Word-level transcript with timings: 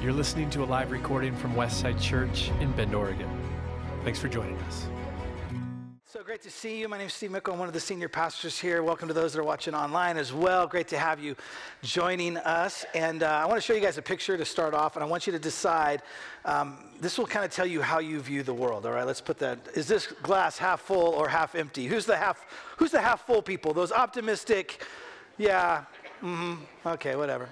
You're 0.00 0.14
listening 0.14 0.48
to 0.50 0.62
a 0.62 0.64
live 0.64 0.92
recording 0.92 1.36
from 1.36 1.52
Westside 1.52 2.00
Church 2.00 2.50
in 2.60 2.72
Bend, 2.72 2.94
Oregon. 2.94 3.28
Thanks 4.02 4.18
for 4.18 4.28
joining 4.28 4.56
us. 4.60 4.86
So 6.06 6.24
great 6.24 6.40
to 6.40 6.50
see 6.50 6.80
you. 6.80 6.88
My 6.88 6.96
name 6.96 7.08
is 7.08 7.12
Steve 7.12 7.30
Mickle. 7.32 7.52
I'm 7.52 7.58
one 7.58 7.68
of 7.68 7.74
the 7.74 7.80
senior 7.80 8.08
pastors 8.08 8.58
here. 8.58 8.82
Welcome 8.82 9.08
to 9.08 9.14
those 9.14 9.34
that 9.34 9.40
are 9.40 9.44
watching 9.44 9.74
online 9.74 10.16
as 10.16 10.32
well. 10.32 10.66
Great 10.66 10.88
to 10.88 10.98
have 10.98 11.20
you 11.20 11.36
joining 11.82 12.38
us. 12.38 12.86
And 12.94 13.22
uh, 13.22 13.26
I 13.26 13.44
want 13.44 13.58
to 13.58 13.60
show 13.60 13.74
you 13.74 13.82
guys 13.82 13.98
a 13.98 14.02
picture 14.02 14.38
to 14.38 14.44
start 14.46 14.72
off, 14.72 14.96
and 14.96 15.04
I 15.04 15.06
want 15.06 15.26
you 15.26 15.34
to 15.34 15.38
decide. 15.38 16.00
Um, 16.46 16.78
this 16.98 17.18
will 17.18 17.26
kind 17.26 17.44
of 17.44 17.50
tell 17.50 17.66
you 17.66 17.82
how 17.82 17.98
you 17.98 18.20
view 18.20 18.42
the 18.42 18.54
world. 18.54 18.86
All 18.86 18.92
right, 18.92 19.06
let's 19.06 19.20
put 19.20 19.38
that. 19.40 19.58
Is 19.74 19.86
this 19.86 20.06
glass 20.06 20.56
half 20.56 20.80
full 20.80 21.08
or 21.08 21.28
half 21.28 21.54
empty? 21.54 21.86
Who's 21.86 22.06
the 22.06 22.16
half? 22.16 22.46
Who's 22.78 22.90
the 22.90 23.02
half 23.02 23.26
full 23.26 23.42
people? 23.42 23.74
Those 23.74 23.92
optimistic. 23.92 24.82
Yeah. 25.36 25.84
Mm-hmm. 26.22 26.88
Okay. 26.88 27.16
Whatever. 27.16 27.50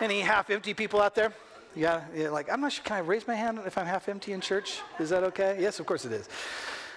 Any 0.00 0.20
half 0.20 0.48
empty 0.48 0.72
people 0.72 1.00
out 1.00 1.14
there? 1.14 1.32
Yeah, 1.76 2.02
yeah, 2.14 2.30
like, 2.30 2.50
I'm 2.50 2.60
not 2.60 2.72
sure, 2.72 2.82
can 2.82 2.96
I 2.96 3.00
raise 3.00 3.26
my 3.26 3.34
hand 3.34 3.60
if 3.66 3.78
I'm 3.78 3.86
half 3.86 4.08
empty 4.08 4.32
in 4.32 4.40
church? 4.40 4.80
Is 4.98 5.10
that 5.10 5.22
okay? 5.24 5.58
Yes, 5.60 5.78
of 5.78 5.86
course 5.86 6.04
it 6.04 6.12
is. 6.12 6.28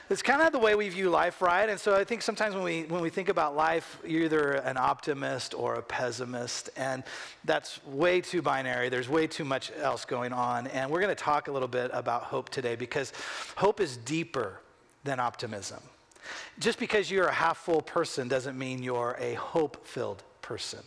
It's 0.09 0.21
kind 0.21 0.41
of 0.41 0.51
the 0.51 0.59
way 0.59 0.75
we 0.75 0.89
view 0.89 1.09
life, 1.09 1.41
right? 1.41 1.69
And 1.69 1.79
so 1.79 1.95
I 1.95 2.03
think 2.03 2.21
sometimes 2.21 2.55
when 2.55 2.63
we, 2.63 2.83
when 2.83 3.01
we 3.01 3.09
think 3.09 3.29
about 3.29 3.55
life, 3.55 3.99
you're 4.05 4.23
either 4.23 4.51
an 4.53 4.77
optimist 4.77 5.53
or 5.53 5.75
a 5.75 5.81
pessimist, 5.81 6.69
and 6.75 7.03
that's 7.45 7.85
way 7.85 8.19
too 8.21 8.41
binary. 8.41 8.89
There's 8.89 9.09
way 9.09 9.27
too 9.27 9.45
much 9.45 9.71
else 9.77 10.05
going 10.05 10.33
on. 10.33 10.67
And 10.67 10.89
we're 10.89 11.01
going 11.01 11.15
to 11.15 11.23
talk 11.23 11.47
a 11.47 11.51
little 11.51 11.67
bit 11.67 11.91
about 11.93 12.23
hope 12.23 12.49
today 12.49 12.75
because 12.75 13.13
hope 13.55 13.79
is 13.79 13.97
deeper 13.97 14.59
than 15.03 15.19
optimism. 15.19 15.81
Just 16.59 16.79
because 16.79 17.11
you're 17.11 17.27
a 17.27 17.33
half 17.33 17.57
full 17.57 17.81
person 17.81 18.27
doesn't 18.27 18.57
mean 18.57 18.81
you're 18.81 19.15
a 19.19 19.33
hope 19.35 19.85
filled 19.85 20.23
person. 20.41 20.79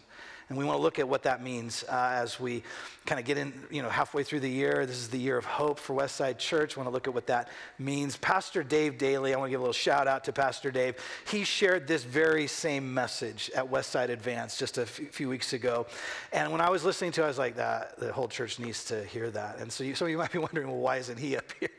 And 0.49 0.57
we 0.57 0.65
want 0.65 0.79
to 0.79 0.83
look 0.83 1.01
at 1.01 1.09
what 1.09 1.25
that 1.25 1.43
means 1.43 1.85
uh, 1.89 2.11
as 2.13 2.39
we 2.39 2.63
kind 3.05 3.19
of 3.19 3.27
get 3.27 3.37
in, 3.37 3.53
you 3.69 3.83
know, 3.83 3.89
halfway 3.89 4.23
through 4.23 4.41
the 4.41 4.51
year. 4.51 4.87
This 4.87 4.99
is 4.99 5.09
the 5.09 5.19
year 5.19 5.37
of 5.37 5.45
hope 5.45 5.79
for 5.81 5.97
Westside 5.97 6.39
Church. 6.39 6.77
We 6.77 6.81
want 6.81 6.89
to 6.89 6.95
look 6.95 7.09
at 7.09 7.15
what 7.15 7.27
that 7.27 7.49
means. 7.81 8.17
Pastor 8.17 8.63
Dave 8.63 8.97
Daly, 8.97 9.35
I 9.35 9.39
want 9.39 9.49
to 9.49 9.51
give 9.51 9.61
a 9.61 9.65
little 9.65 9.73
shout 9.73 10.07
out 10.07 10.23
to 10.25 10.33
Pastor 10.33 10.71
Dave. 10.71 10.95
He 11.29 11.43
shared 11.43 11.89
this 11.89 12.05
very 12.05 12.47
same 12.47 12.95
message 12.95 13.51
at 13.57 13.69
Westside 13.69 14.09
Advance 14.09 14.57
just 14.57 14.79
a 14.79 14.83
f- 14.83 15.01
few 15.11 15.29
weeks 15.29 15.53
ago. 15.53 15.87
And 16.33 16.53
when 16.53 16.61
I 16.61 16.71
was 16.71 16.85
listening 16.85 17.11
to 17.13 17.23
it, 17.23 17.25
I 17.25 17.29
was 17.29 17.39
like, 17.39 17.57
that, 17.57 17.99
the 17.99 18.13
whole 18.13 18.29
church 18.29 18.61
needs 18.61 18.85
to 18.85 19.05
hear 19.05 19.31
that. 19.31 19.59
And 19.59 19.73
so 19.73 19.83
you, 19.83 19.97
some 19.97 20.07
of 20.07 20.13
you 20.13 20.19
might 20.19 20.33
be 20.33 20.39
wondering, 20.39 20.69
well, 20.69 20.79
why 20.79 20.99
isn't 20.99 21.19
he 21.19 21.37
up 21.37 21.53
here? 21.59 21.71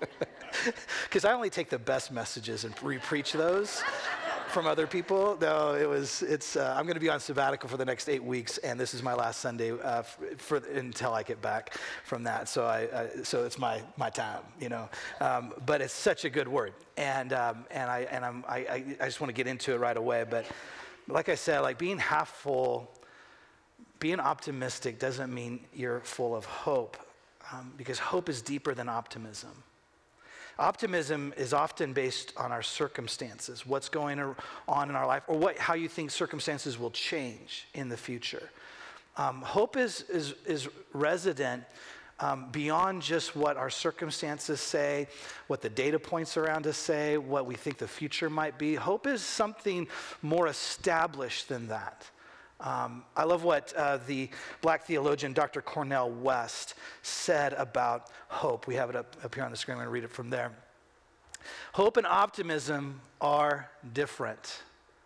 Because 1.04 1.24
I 1.24 1.32
only 1.32 1.50
take 1.50 1.70
the 1.70 1.78
best 1.78 2.12
messages 2.12 2.64
and 2.64 2.74
re-preach 2.82 3.32
those 3.32 3.82
from 4.48 4.66
other 4.66 4.86
people. 4.86 5.38
No, 5.40 5.74
it 5.74 5.88
was. 5.88 6.22
It's. 6.22 6.56
Uh, 6.56 6.74
I'm 6.76 6.84
going 6.84 6.94
to 6.94 7.00
be 7.00 7.08
on 7.08 7.20
sabbatical 7.20 7.68
for 7.68 7.76
the 7.76 7.84
next 7.84 8.08
eight 8.08 8.22
weeks, 8.22 8.58
and 8.58 8.78
this 8.78 8.94
is 8.94 9.02
my 9.02 9.14
last 9.14 9.40
Sunday 9.40 9.72
uh, 9.72 10.02
for, 10.02 10.56
until 10.74 11.12
I 11.12 11.22
get 11.22 11.40
back 11.40 11.74
from 12.04 12.24
that. 12.24 12.48
So 12.48 12.64
I. 12.64 12.88
I 12.92 13.22
so 13.22 13.44
it's 13.44 13.58
my 13.58 13.82
my 13.96 14.10
time, 14.10 14.42
you 14.60 14.68
know. 14.68 14.88
Um, 15.20 15.52
but 15.66 15.80
it's 15.80 15.92
such 15.92 16.24
a 16.24 16.30
good 16.30 16.48
word, 16.48 16.72
and 16.96 17.32
um, 17.32 17.64
and 17.70 17.90
I 17.90 18.00
and 18.10 18.24
I'm 18.24 18.44
I, 18.48 18.84
I 19.00 19.04
just 19.04 19.20
want 19.20 19.28
to 19.28 19.34
get 19.34 19.46
into 19.46 19.74
it 19.74 19.78
right 19.78 19.96
away. 19.96 20.24
But 20.28 20.46
like 21.06 21.28
I 21.28 21.34
said, 21.34 21.60
like 21.60 21.78
being 21.78 21.98
half 21.98 22.30
full, 22.30 22.90
being 23.98 24.20
optimistic 24.20 24.98
doesn't 24.98 25.32
mean 25.32 25.60
you're 25.74 26.00
full 26.00 26.34
of 26.34 26.44
hope, 26.44 26.96
um, 27.52 27.72
because 27.76 27.98
hope 27.98 28.28
is 28.28 28.42
deeper 28.42 28.74
than 28.74 28.88
optimism. 28.88 29.62
Optimism 30.58 31.32
is 31.36 31.52
often 31.52 31.92
based 31.92 32.32
on 32.36 32.50
our 32.50 32.62
circumstances, 32.62 33.64
what's 33.64 33.88
going 33.88 34.18
on 34.66 34.90
in 34.90 34.96
our 34.96 35.06
life, 35.06 35.22
or 35.28 35.38
what, 35.38 35.56
how 35.56 35.74
you 35.74 35.88
think 35.88 36.10
circumstances 36.10 36.78
will 36.78 36.90
change 36.90 37.68
in 37.74 37.88
the 37.88 37.96
future. 37.96 38.50
Um, 39.16 39.42
hope 39.42 39.76
is, 39.76 40.02
is, 40.08 40.34
is 40.46 40.68
resident 40.92 41.62
um, 42.20 42.48
beyond 42.50 43.02
just 43.02 43.36
what 43.36 43.56
our 43.56 43.70
circumstances 43.70 44.60
say, 44.60 45.06
what 45.46 45.62
the 45.62 45.68
data 45.68 45.98
points 45.98 46.36
around 46.36 46.66
us 46.66 46.76
say, 46.76 47.18
what 47.18 47.46
we 47.46 47.54
think 47.54 47.78
the 47.78 47.86
future 47.86 48.28
might 48.28 48.58
be. 48.58 48.74
Hope 48.74 49.06
is 49.06 49.22
something 49.22 49.86
more 50.22 50.48
established 50.48 51.48
than 51.48 51.68
that. 51.68 52.10
Um, 52.60 53.04
I 53.16 53.24
love 53.24 53.44
what 53.44 53.72
uh, 53.76 53.98
the 54.06 54.28
black 54.62 54.84
theologian 54.84 55.32
Dr. 55.32 55.62
Cornel 55.62 56.10
West 56.10 56.74
said 57.02 57.52
about 57.52 58.10
hope. 58.28 58.66
We 58.66 58.74
have 58.74 58.90
it 58.90 58.96
up, 58.96 59.16
up 59.22 59.34
here 59.34 59.44
on 59.44 59.50
the 59.50 59.56
screen. 59.56 59.76
I'm 59.76 59.78
going 59.78 59.86
to 59.86 59.92
read 59.92 60.04
it 60.04 60.10
from 60.10 60.28
there. 60.28 60.50
Hope 61.72 61.96
and 61.96 62.06
optimism 62.06 63.00
are 63.20 63.70
different. 63.92 64.62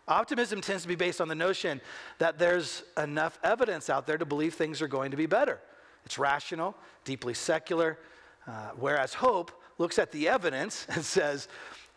Optimism 0.08 0.60
tends 0.60 0.82
to 0.82 0.88
be 0.88 0.94
based 0.94 1.20
on 1.20 1.28
the 1.28 1.34
notion 1.34 1.80
that 2.18 2.38
there's 2.38 2.82
enough 2.96 3.38
evidence 3.44 3.90
out 3.90 4.06
there 4.06 4.18
to 4.18 4.24
believe 4.24 4.54
things 4.54 4.82
are 4.82 4.88
going 4.88 5.10
to 5.10 5.16
be 5.16 5.26
better. 5.26 5.60
It's 6.04 6.18
rational, 6.18 6.74
deeply 7.04 7.34
secular, 7.34 7.98
uh, 8.46 8.70
whereas 8.76 9.14
hope 9.14 9.52
looks 9.78 9.98
at 9.98 10.10
the 10.10 10.28
evidence 10.28 10.86
and 10.94 11.04
says, 11.04 11.48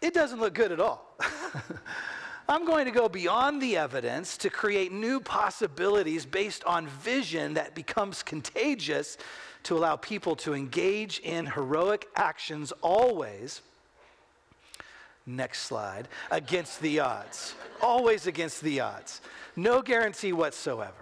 it 0.02 0.14
doesn't 0.14 0.40
look 0.40 0.54
good 0.54 0.72
at 0.72 0.80
all. 0.80 1.18
I'm 2.48 2.66
going 2.66 2.86
to 2.86 2.92
go 2.92 3.10
beyond 3.10 3.62
the 3.62 3.78
evidence 3.78 4.38
to 4.38 4.50
create 4.50 4.92
new 4.92 5.20
possibilities 5.20 6.26
based 6.26 6.64
on 6.66 6.88
vision 6.88 7.56
that 7.56 7.74
becomes 7.74 8.22
contagious 8.22 9.18
to 9.64 9.76
allow 9.76 9.96
people 9.96 10.36
to 10.38 10.54
engage 10.54 11.20
in 11.20 11.48
heroic 11.48 12.08
actions 12.16 12.72
always. 12.82 13.62
Next 15.26 15.62
slide. 15.62 16.08
Against 16.30 16.82
the 16.82 17.00
odds. 17.00 17.56
always 17.82 18.28
against 18.28 18.62
the 18.62 18.80
odds. 18.80 19.22
No 19.56 19.82
guarantee 19.82 20.34
whatsoever. 20.34 20.94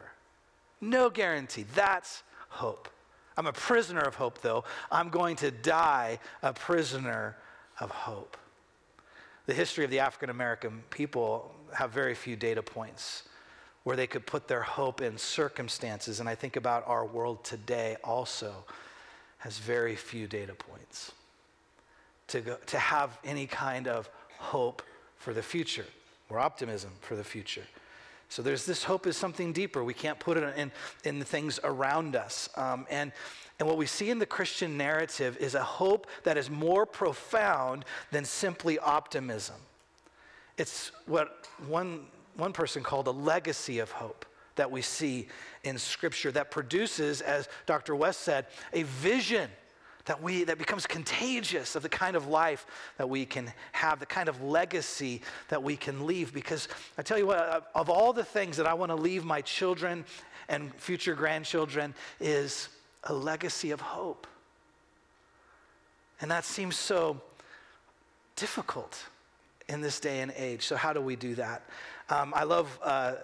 No 0.80 1.09
guarantee. 1.09 1.66
That's 1.76 2.24
hope. 2.48 2.88
I'm 3.36 3.48
a 3.48 3.53
prisoner 3.53 4.02
of 4.02 4.16
hope, 4.16 4.42
though. 4.42 4.64
I'm 4.92 5.09
going 5.09 5.36
to 5.38 5.52
die 5.52 6.20
a 6.42 6.53
prisoner 6.53 7.36
of 7.80 7.92
hope. 7.92 8.38
The 9.46 9.54
history 9.54 9.84
of 9.84 9.92
the 9.92 10.00
African 10.00 10.30
American 10.30 10.84
people 10.90 11.54
have 11.74 11.92
very 11.92 12.16
few 12.16 12.36
data 12.36 12.64
points 12.64 13.24
where 13.84 13.98
they 13.98 14.08
could 14.08 14.26
put 14.26 14.48
their 14.48 14.62
hope 14.62 15.02
in 15.02 15.18
circumstances. 15.18 16.20
And 16.20 16.30
I 16.30 16.36
think 16.36 16.56
about 16.56 16.88
our 16.88 17.06
world 17.06 17.44
today 17.44 17.98
also 18.03 18.53
has 19.40 19.58
very 19.58 19.96
few 19.96 20.28
data 20.28 20.53
points 20.53 21.12
to, 22.28 22.40
go, 22.40 22.56
to 22.68 22.80
have 22.80 23.18
any 23.26 23.46
kind 23.46 23.88
of 23.88 24.09
hope 24.38 24.82
for 25.18 25.34
the 25.34 25.44
future 25.44 25.86
or 26.30 26.40
optimism 26.40 26.92
for 27.02 27.18
the 27.18 27.24
future. 27.24 27.64
So 28.34 28.42
there's 28.42 28.66
this 28.66 28.84
hope 28.84 29.06
is 29.06 29.16
something 29.16 29.54
deeper. 29.54 29.84
We 29.84 29.94
can't 29.94 30.18
put 30.20 30.38
it 30.38 30.58
in, 30.58 30.72
in 31.04 31.20
the 31.20 31.26
things 31.26 31.60
around 31.64 32.16
us. 32.16 32.50
Um, 32.56 32.88
and 32.90 33.12
and 33.60 33.68
what 33.68 33.78
we 33.78 33.86
see 33.86 34.10
in 34.10 34.18
the 34.18 34.26
Christian 34.26 34.76
narrative 34.76 35.38
is 35.38 35.54
a 35.54 35.62
hope 35.62 36.08
that 36.24 36.36
is 36.36 36.50
more 36.50 36.88
profound 36.88 37.86
than 38.10 38.26
simply 38.26 38.80
optimism. 38.80 39.58
It's 40.58 40.92
what 41.06 41.48
one, 41.68 42.08
one 42.36 42.54
person 42.54 42.82
called 42.82 43.06
a 43.06 43.12
legacy 43.12 43.78
of 43.78 43.92
hope 43.92 44.26
that 44.56 44.72
we 44.72 44.82
see 44.82 45.28
in 45.64 45.78
Scripture 45.78 46.32
that 46.32 46.50
produces, 46.50 47.22
as 47.22 47.48
Dr. 47.68 47.96
West 47.96 48.22
said, 48.22 48.48
a 48.74 48.82
vision 48.82 49.48
that, 50.06 50.22
we, 50.22 50.44
that 50.44 50.58
becomes 50.58 50.86
contagious 50.86 51.75
of 51.75 51.84
the 51.84 51.90
kind 51.90 52.16
of 52.16 52.28
life 52.28 52.66
that 52.97 53.09
we 53.09 53.25
can 53.25 53.52
have, 53.72 54.00
the 54.00 54.06
kind 54.06 54.28
of 54.28 54.41
legacy 54.41 55.22
that 55.50 55.62
we 55.62 55.78
can 55.78 56.06
leave. 56.06 56.34
Because 56.34 56.68
I 56.97 57.02
tell 57.02 57.18
you 57.18 57.28
what, 57.28 57.69
of 57.74 57.90
all 57.90 58.12
the 58.12 58.24
things 58.24 58.58
that 58.58 58.68
I 58.68 58.74
want 58.74 58.90
to 58.90 58.96
leave 58.96 59.24
my 59.24 59.41
children 59.41 60.03
and 60.50 60.74
future 60.75 61.16
grandchildren, 61.16 61.94
is 62.19 62.68
a 63.06 63.14
legacy 63.14 63.72
of 63.72 63.80
hope. 63.80 64.28
And 66.20 66.30
that 66.31 66.44
seems 66.44 66.75
so 66.75 67.22
difficult 68.35 69.06
in 69.70 69.81
this 69.81 70.00
day 70.00 70.22
and 70.22 70.34
age. 70.35 70.64
So, 70.64 70.75
how 70.75 70.94
do 70.94 71.02
we 71.02 71.16
do 71.16 71.35
that? 71.35 71.64
Um, 72.09 72.34
I 72.35 72.44
love 72.44 72.78
uh, 72.84 73.16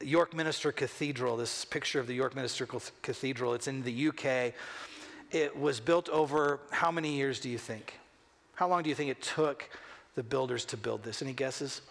York 0.00 0.34
Minster 0.34 0.72
Cathedral, 0.72 1.36
this 1.36 1.64
picture 1.64 2.00
of 2.00 2.06
the 2.06 2.14
York 2.14 2.34
Minster 2.34 2.66
Cathedral. 3.02 3.54
It's 3.54 3.68
in 3.68 3.82
the 3.82 4.08
UK. 4.08 4.54
It 5.30 5.56
was 5.56 5.80
built 5.80 6.08
over 6.08 6.60
how 6.70 6.90
many 6.90 7.14
years 7.14 7.40
do 7.40 7.48
you 7.48 7.58
think? 7.58 7.98
How 8.54 8.68
long 8.68 8.82
do 8.82 8.88
you 8.88 8.94
think 8.94 9.10
it 9.10 9.22
took 9.22 9.68
the 10.16 10.22
builders 10.22 10.64
to 10.66 10.76
build 10.76 11.02
this? 11.02 11.22
Any 11.22 11.32
guesses? 11.32 11.82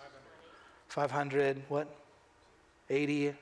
500, 0.90 1.58
500 1.58 1.62
what? 1.70 1.88
80, 2.90 3.28
a 3.28 3.36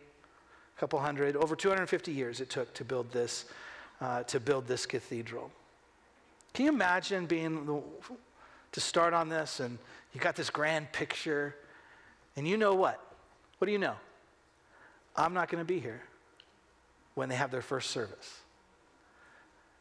couple 0.77 0.99
hundred, 0.99 1.35
over 1.35 1.55
250 1.55 2.11
years 2.11 2.41
it 2.41 2.49
took 2.49 2.73
to 2.75 2.83
build 2.83 3.11
this 3.11 3.45
uh, 4.01 4.23
to 4.23 4.39
build 4.39 4.67
this 4.67 4.85
cathedral. 4.85 5.51
Can 6.53 6.65
you 6.65 6.71
imagine 6.71 7.25
being 7.25 7.65
the, 7.65 7.81
to 8.71 8.79
start 8.79 9.13
on 9.13 9.29
this 9.29 9.59
and 9.59 9.77
you 10.13 10.19
got 10.19 10.35
this 10.35 10.49
grand 10.49 10.91
picture 10.91 11.55
and 12.35 12.47
you 12.47 12.57
know 12.57 12.75
what? 12.75 13.01
What 13.57 13.65
do 13.65 13.71
you 13.71 13.79
know? 13.79 13.95
I'm 15.15 15.33
not 15.33 15.49
going 15.49 15.61
to 15.61 15.67
be 15.67 15.79
here 15.79 16.01
when 17.15 17.29
they 17.29 17.35
have 17.35 17.49
their 17.49 17.63
first 17.63 17.89
service. 17.89 18.41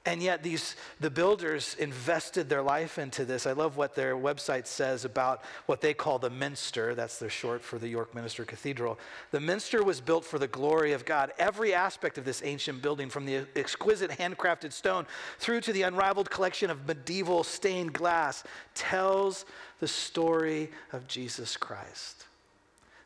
And 0.07 0.23
yet, 0.23 0.45
these, 0.45 0.77
the 1.01 1.11
builders 1.11 1.75
invested 1.81 2.49
their 2.49 2.63
life 2.63 2.97
into 2.97 3.25
this. 3.25 3.45
I 3.45 3.53
love 3.53 3.77
what 3.77 3.97
their 3.97 4.15
website 4.15 4.69
says 4.69 5.05
about 5.05 5.43
what 5.67 5.81
they 5.81 5.95
call 5.95 6.21
the 6.21 6.31
Minster. 6.31 6.95
That's 6.95 7.19
their 7.19 7.29
short 7.29 7.61
for 7.61 7.77
the 7.77 7.89
York 7.89 8.15
Minster 8.15 8.45
Cathedral. 8.45 9.01
The 9.33 9.41
Minster 9.41 9.83
was 9.83 10.01
built 10.01 10.25
for 10.25 10.39
the 10.39 10.47
glory 10.47 10.93
of 10.93 11.05
God. 11.05 11.33
Every 11.41 11.75
aspect 11.75 12.19
of 12.19 12.25
this 12.25 12.41
ancient 12.45 12.83
building, 12.83 13.11
from 13.11 13.27
the 13.27 13.47
exquisite 13.57 14.13
handcrafted 14.13 14.73
stone 14.73 15.07
through 15.41 15.63
to 15.63 15.73
the 15.73 15.83
unrivaled 15.83 16.31
collection 16.31 16.71
of 16.71 16.87
medieval 16.87 17.43
stained 17.43 17.93
glass, 17.93 18.45
tells 18.77 19.45
the 19.81 19.89
story 19.89 20.71
of 20.93 21.09
Jesus 21.09 21.57
Christ. 21.57 22.27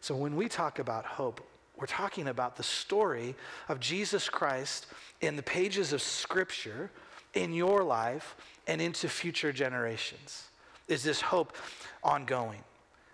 So 0.02 0.14
when 0.14 0.36
we 0.36 0.48
talk 0.48 0.78
about 0.78 1.06
hope, 1.06 1.40
we're 1.80 1.86
talking 1.86 2.28
about 2.28 2.56
the 2.56 2.62
story 2.62 3.34
of 3.68 3.80
Jesus 3.80 4.28
Christ 4.28 4.86
in 5.20 5.36
the 5.36 5.42
pages 5.42 5.92
of 5.92 6.02
Scripture 6.02 6.90
in 7.34 7.54
your 7.54 7.82
life 7.82 8.36
and 8.66 8.80
into 8.82 9.08
future 9.08 9.52
generations. 9.52 10.48
Is 10.88 11.02
this 11.02 11.20
hope 11.20 11.56
ongoing? 12.04 12.62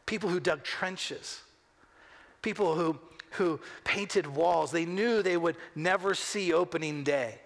People 0.04 0.30
who 0.30 0.40
dug 0.40 0.64
trenches, 0.64 1.42
people 2.42 2.74
who, 2.74 2.98
who 3.32 3.60
painted 3.84 4.26
walls, 4.26 4.72
they 4.72 4.84
knew 4.84 5.22
they 5.22 5.36
would 5.36 5.56
never 5.74 6.14
see 6.14 6.52
opening 6.52 7.04
day. 7.04 7.38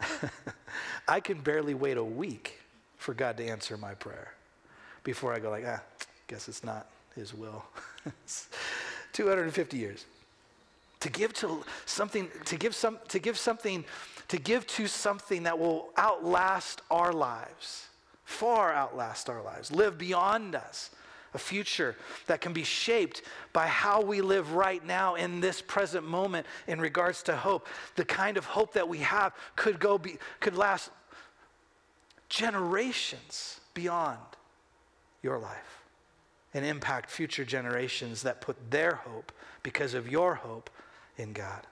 I 1.08 1.20
can 1.20 1.40
barely 1.40 1.74
wait 1.74 1.96
a 1.96 2.04
week 2.04 2.60
for 2.96 3.14
God 3.14 3.36
to 3.36 3.46
answer 3.46 3.76
my 3.76 3.94
prayer 3.94 4.32
before 5.04 5.32
I 5.32 5.38
go 5.38 5.50
like, 5.50 5.64
ah, 5.66 5.80
guess 6.26 6.48
it's 6.48 6.64
not 6.64 6.88
his 7.14 7.32
will. 7.32 7.64
250 9.16 9.78
years. 9.78 10.04
To 11.00 11.08
give 11.08 11.32
to 11.34 11.64
something, 11.86 12.28
to 12.44 12.56
give 12.56 12.74
some, 12.74 12.98
to 13.08 13.18
give 13.18 13.38
something, 13.38 13.84
to 14.28 14.36
give 14.36 14.66
to 14.66 14.86
something 14.86 15.44
that 15.44 15.58
will 15.58 15.88
outlast 15.96 16.82
our 16.90 17.14
lives, 17.14 17.86
far 18.24 18.74
outlast 18.74 19.30
our 19.30 19.42
lives, 19.42 19.72
live 19.72 19.96
beyond 19.96 20.54
us, 20.54 20.90
a 21.32 21.38
future 21.38 21.96
that 22.26 22.42
can 22.42 22.52
be 22.52 22.62
shaped 22.62 23.22
by 23.54 23.66
how 23.66 24.02
we 24.02 24.20
live 24.20 24.52
right 24.52 24.84
now 24.84 25.14
in 25.14 25.40
this 25.40 25.62
present 25.62 26.06
moment 26.06 26.46
in 26.66 26.78
regards 26.78 27.22
to 27.22 27.36
hope. 27.36 27.66
The 27.94 28.04
kind 28.04 28.36
of 28.36 28.44
hope 28.44 28.74
that 28.74 28.86
we 28.86 28.98
have 28.98 29.32
could 29.54 29.78
go 29.78 29.96
be, 29.96 30.18
could 30.40 30.56
last 30.56 30.90
generations 32.28 33.60
beyond 33.72 34.18
your 35.22 35.38
life 35.38 35.85
and 36.56 36.64
impact 36.64 37.10
future 37.10 37.44
generations 37.44 38.22
that 38.22 38.40
put 38.40 38.56
their 38.70 38.94
hope 38.94 39.30
because 39.62 39.92
of 39.92 40.08
your 40.08 40.34
hope 40.34 40.70
in 41.18 41.34
God. 41.34 41.66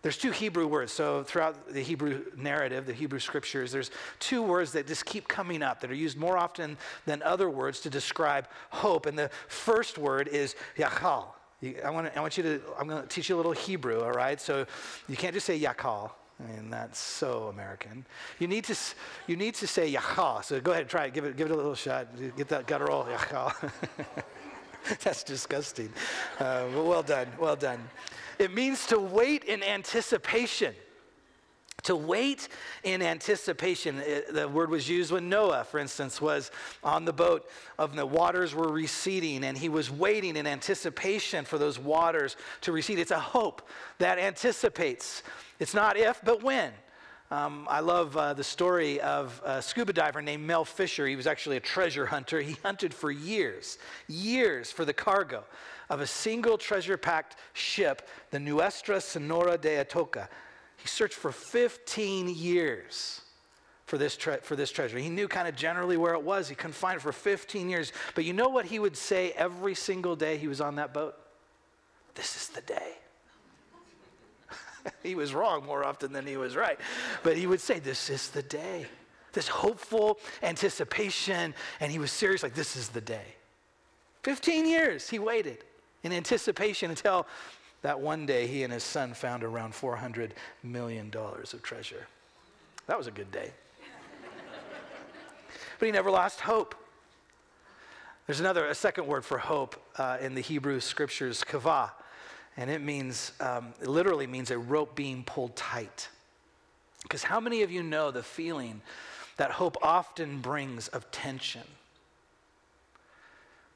There's 0.00 0.16
two 0.16 0.30
Hebrew 0.30 0.66
words. 0.66 0.92
So, 0.92 1.22
throughout 1.24 1.70
the 1.74 1.82
Hebrew 1.82 2.24
narrative, 2.34 2.86
the 2.86 2.94
Hebrew 2.94 3.18
scriptures, 3.18 3.70
there's 3.70 3.90
two 4.18 4.42
words 4.42 4.72
that 4.72 4.86
just 4.86 5.04
keep 5.04 5.28
coming 5.28 5.62
up 5.62 5.80
that 5.82 5.90
are 5.90 5.94
used 5.94 6.16
more 6.16 6.38
often 6.38 6.78
than 7.04 7.22
other 7.22 7.50
words 7.50 7.80
to 7.80 7.90
describe 7.90 8.48
hope. 8.70 9.04
And 9.04 9.18
the 9.18 9.28
first 9.48 9.98
word 9.98 10.28
is 10.28 10.56
yakal. 10.78 11.26
I 11.84 11.90
want, 11.90 12.06
to 12.06 12.18
I 12.18 12.22
want 12.22 12.38
you 12.38 12.44
to, 12.44 12.62
I'm 12.78 12.88
going 12.88 13.02
to 13.02 13.08
teach 13.08 13.28
you 13.28 13.34
a 13.34 13.38
little 13.38 13.52
Hebrew, 13.52 14.00
all 14.02 14.12
right? 14.12 14.40
So, 14.40 14.64
you 15.06 15.16
can't 15.16 15.34
just 15.34 15.44
say 15.44 15.60
yakal. 15.60 16.12
I 16.40 16.52
mean, 16.52 16.70
that's 16.70 16.98
so 16.98 17.48
American. 17.48 18.06
You 18.38 18.46
need 18.46 18.64
to, 18.64 18.76
you 19.26 19.36
need 19.36 19.54
to 19.56 19.66
say 19.66 19.92
yaha. 19.92 20.44
So 20.44 20.60
go 20.60 20.70
ahead, 20.70 20.82
and 20.82 20.90
try 20.90 21.06
it. 21.06 21.14
Give 21.14 21.24
it, 21.24 21.36
give 21.36 21.50
it 21.50 21.52
a 21.52 21.56
little 21.56 21.74
shot. 21.74 22.08
Get 22.36 22.48
that 22.48 22.66
guttural 22.66 23.04
yaha. 23.04 23.70
that's 25.02 25.24
disgusting. 25.24 25.92
Uh, 26.38 26.66
well 26.74 27.02
done, 27.02 27.28
well 27.38 27.56
done. 27.56 27.80
It 28.38 28.54
means 28.54 28.86
to 28.86 29.00
wait 29.00 29.44
in 29.44 29.62
anticipation. 29.64 30.74
To 31.88 31.96
wait 31.96 32.48
in 32.84 33.00
anticipation. 33.00 33.98
It, 34.00 34.34
the 34.34 34.46
word 34.46 34.68
was 34.68 34.86
used 34.86 35.10
when 35.10 35.30
Noah, 35.30 35.64
for 35.64 35.78
instance, 35.78 36.20
was 36.20 36.50
on 36.84 37.06
the 37.06 37.14
boat 37.14 37.48
of 37.78 37.96
the 37.96 38.04
waters 38.04 38.54
were 38.54 38.70
receding 38.70 39.42
and 39.42 39.56
he 39.56 39.70
was 39.70 39.90
waiting 39.90 40.36
in 40.36 40.46
anticipation 40.46 41.46
for 41.46 41.56
those 41.56 41.78
waters 41.78 42.36
to 42.60 42.72
recede. 42.72 42.98
It's 42.98 43.10
a 43.10 43.18
hope 43.18 43.66
that 43.96 44.18
anticipates. 44.18 45.22
It's 45.60 45.72
not 45.72 45.96
if, 45.96 46.20
but 46.22 46.42
when. 46.42 46.72
Um, 47.30 47.66
I 47.70 47.80
love 47.80 48.14
uh, 48.18 48.34
the 48.34 48.44
story 48.44 49.00
of 49.00 49.40
a 49.42 49.62
scuba 49.62 49.94
diver 49.94 50.20
named 50.20 50.46
Mel 50.46 50.66
Fisher. 50.66 51.06
He 51.06 51.16
was 51.16 51.26
actually 51.26 51.56
a 51.56 51.60
treasure 51.60 52.04
hunter. 52.04 52.42
He 52.42 52.58
hunted 52.62 52.92
for 52.92 53.10
years, 53.10 53.78
years 54.08 54.70
for 54.70 54.84
the 54.84 54.92
cargo 54.92 55.42
of 55.88 56.02
a 56.02 56.06
single 56.06 56.58
treasure 56.58 56.98
packed 56.98 57.36
ship, 57.54 58.06
the 58.30 58.38
Nuestra 58.38 59.00
Senora 59.00 59.56
de 59.56 59.82
Atocha. 59.82 60.28
He 60.78 60.88
searched 60.88 61.14
for 61.14 61.32
15 61.32 62.28
years 62.28 63.20
for 63.84 63.98
this, 63.98 64.16
tre- 64.16 64.38
for 64.42 64.54
this 64.54 64.70
treasure. 64.70 64.98
He 64.98 65.08
knew 65.08 65.28
kind 65.28 65.48
of 65.48 65.56
generally 65.56 65.96
where 65.96 66.14
it 66.14 66.22
was. 66.22 66.48
He 66.48 66.54
couldn't 66.54 66.74
find 66.74 66.96
it 66.96 67.02
for 67.02 67.12
15 67.12 67.68
years. 67.68 67.92
But 68.14 68.24
you 68.24 68.32
know 68.32 68.48
what 68.48 68.66
he 68.66 68.78
would 68.78 68.96
say 68.96 69.32
every 69.32 69.74
single 69.74 70.14
day 70.14 70.36
he 70.36 70.46
was 70.46 70.60
on 70.60 70.76
that 70.76 70.94
boat? 70.94 71.14
This 72.14 72.36
is 72.36 72.48
the 72.48 72.60
day. 72.60 72.92
he 75.02 75.14
was 75.14 75.34
wrong 75.34 75.64
more 75.64 75.84
often 75.84 76.12
than 76.12 76.26
he 76.26 76.36
was 76.36 76.54
right. 76.54 76.78
But 77.22 77.36
he 77.36 77.46
would 77.46 77.60
say, 77.60 77.78
This 77.78 78.10
is 78.10 78.28
the 78.30 78.42
day. 78.42 78.86
This 79.32 79.48
hopeful 79.48 80.18
anticipation. 80.42 81.54
And 81.80 81.90
he 81.90 81.98
was 81.98 82.12
serious, 82.12 82.42
like, 82.42 82.54
This 82.54 82.76
is 82.76 82.90
the 82.90 83.00
day. 83.00 83.36
15 84.22 84.66
years 84.66 85.08
he 85.08 85.18
waited 85.18 85.64
in 86.02 86.12
anticipation 86.12 86.90
until 86.90 87.26
that 87.82 88.00
one 88.00 88.26
day 88.26 88.46
he 88.46 88.64
and 88.64 88.72
his 88.72 88.82
son 88.82 89.14
found 89.14 89.44
around 89.44 89.72
$400 89.72 90.30
million 90.62 91.12
of 91.14 91.62
treasure. 91.62 92.06
That 92.86 92.98
was 92.98 93.06
a 93.06 93.10
good 93.10 93.30
day. 93.30 93.52
but 95.78 95.86
he 95.86 95.92
never 95.92 96.10
lost 96.10 96.40
hope. 96.40 96.74
There's 98.26 98.40
another, 98.40 98.66
a 98.66 98.74
second 98.74 99.06
word 99.06 99.24
for 99.24 99.38
hope 99.38 99.76
uh, 99.96 100.18
in 100.20 100.34
the 100.34 100.40
Hebrew 100.40 100.80
scriptures, 100.80 101.42
kavah. 101.42 101.90
And 102.56 102.68
it 102.70 102.82
means, 102.82 103.32
um, 103.40 103.72
it 103.80 103.88
literally 103.88 104.26
means 104.26 104.50
a 104.50 104.58
rope 104.58 104.96
being 104.96 105.22
pulled 105.22 105.54
tight. 105.54 106.08
Because 107.02 107.22
how 107.22 107.40
many 107.40 107.62
of 107.62 107.70
you 107.70 107.82
know 107.82 108.10
the 108.10 108.22
feeling 108.22 108.82
that 109.36 109.52
hope 109.52 109.76
often 109.80 110.40
brings 110.40 110.88
of 110.88 111.10
tension? 111.10 111.62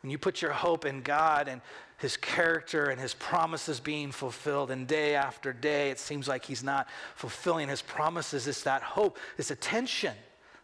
When 0.02 0.10
you 0.10 0.18
put 0.18 0.42
your 0.42 0.52
hope 0.52 0.84
in 0.84 1.02
God 1.02 1.48
and 1.48 1.60
his 1.98 2.16
character 2.16 2.86
and 2.86 3.00
his 3.00 3.14
promises 3.14 3.78
being 3.78 4.10
fulfilled, 4.10 4.70
and 4.70 4.86
day 4.86 5.14
after 5.14 5.52
day 5.52 5.90
it 5.90 6.00
seems 6.00 6.26
like 6.26 6.44
he's 6.44 6.64
not 6.64 6.88
fulfilling 7.14 7.68
his 7.68 7.82
promises, 7.82 8.48
it's 8.48 8.64
that 8.64 8.82
hope, 8.82 9.18
it's 9.38 9.52
a 9.52 9.56
tension 9.56 10.14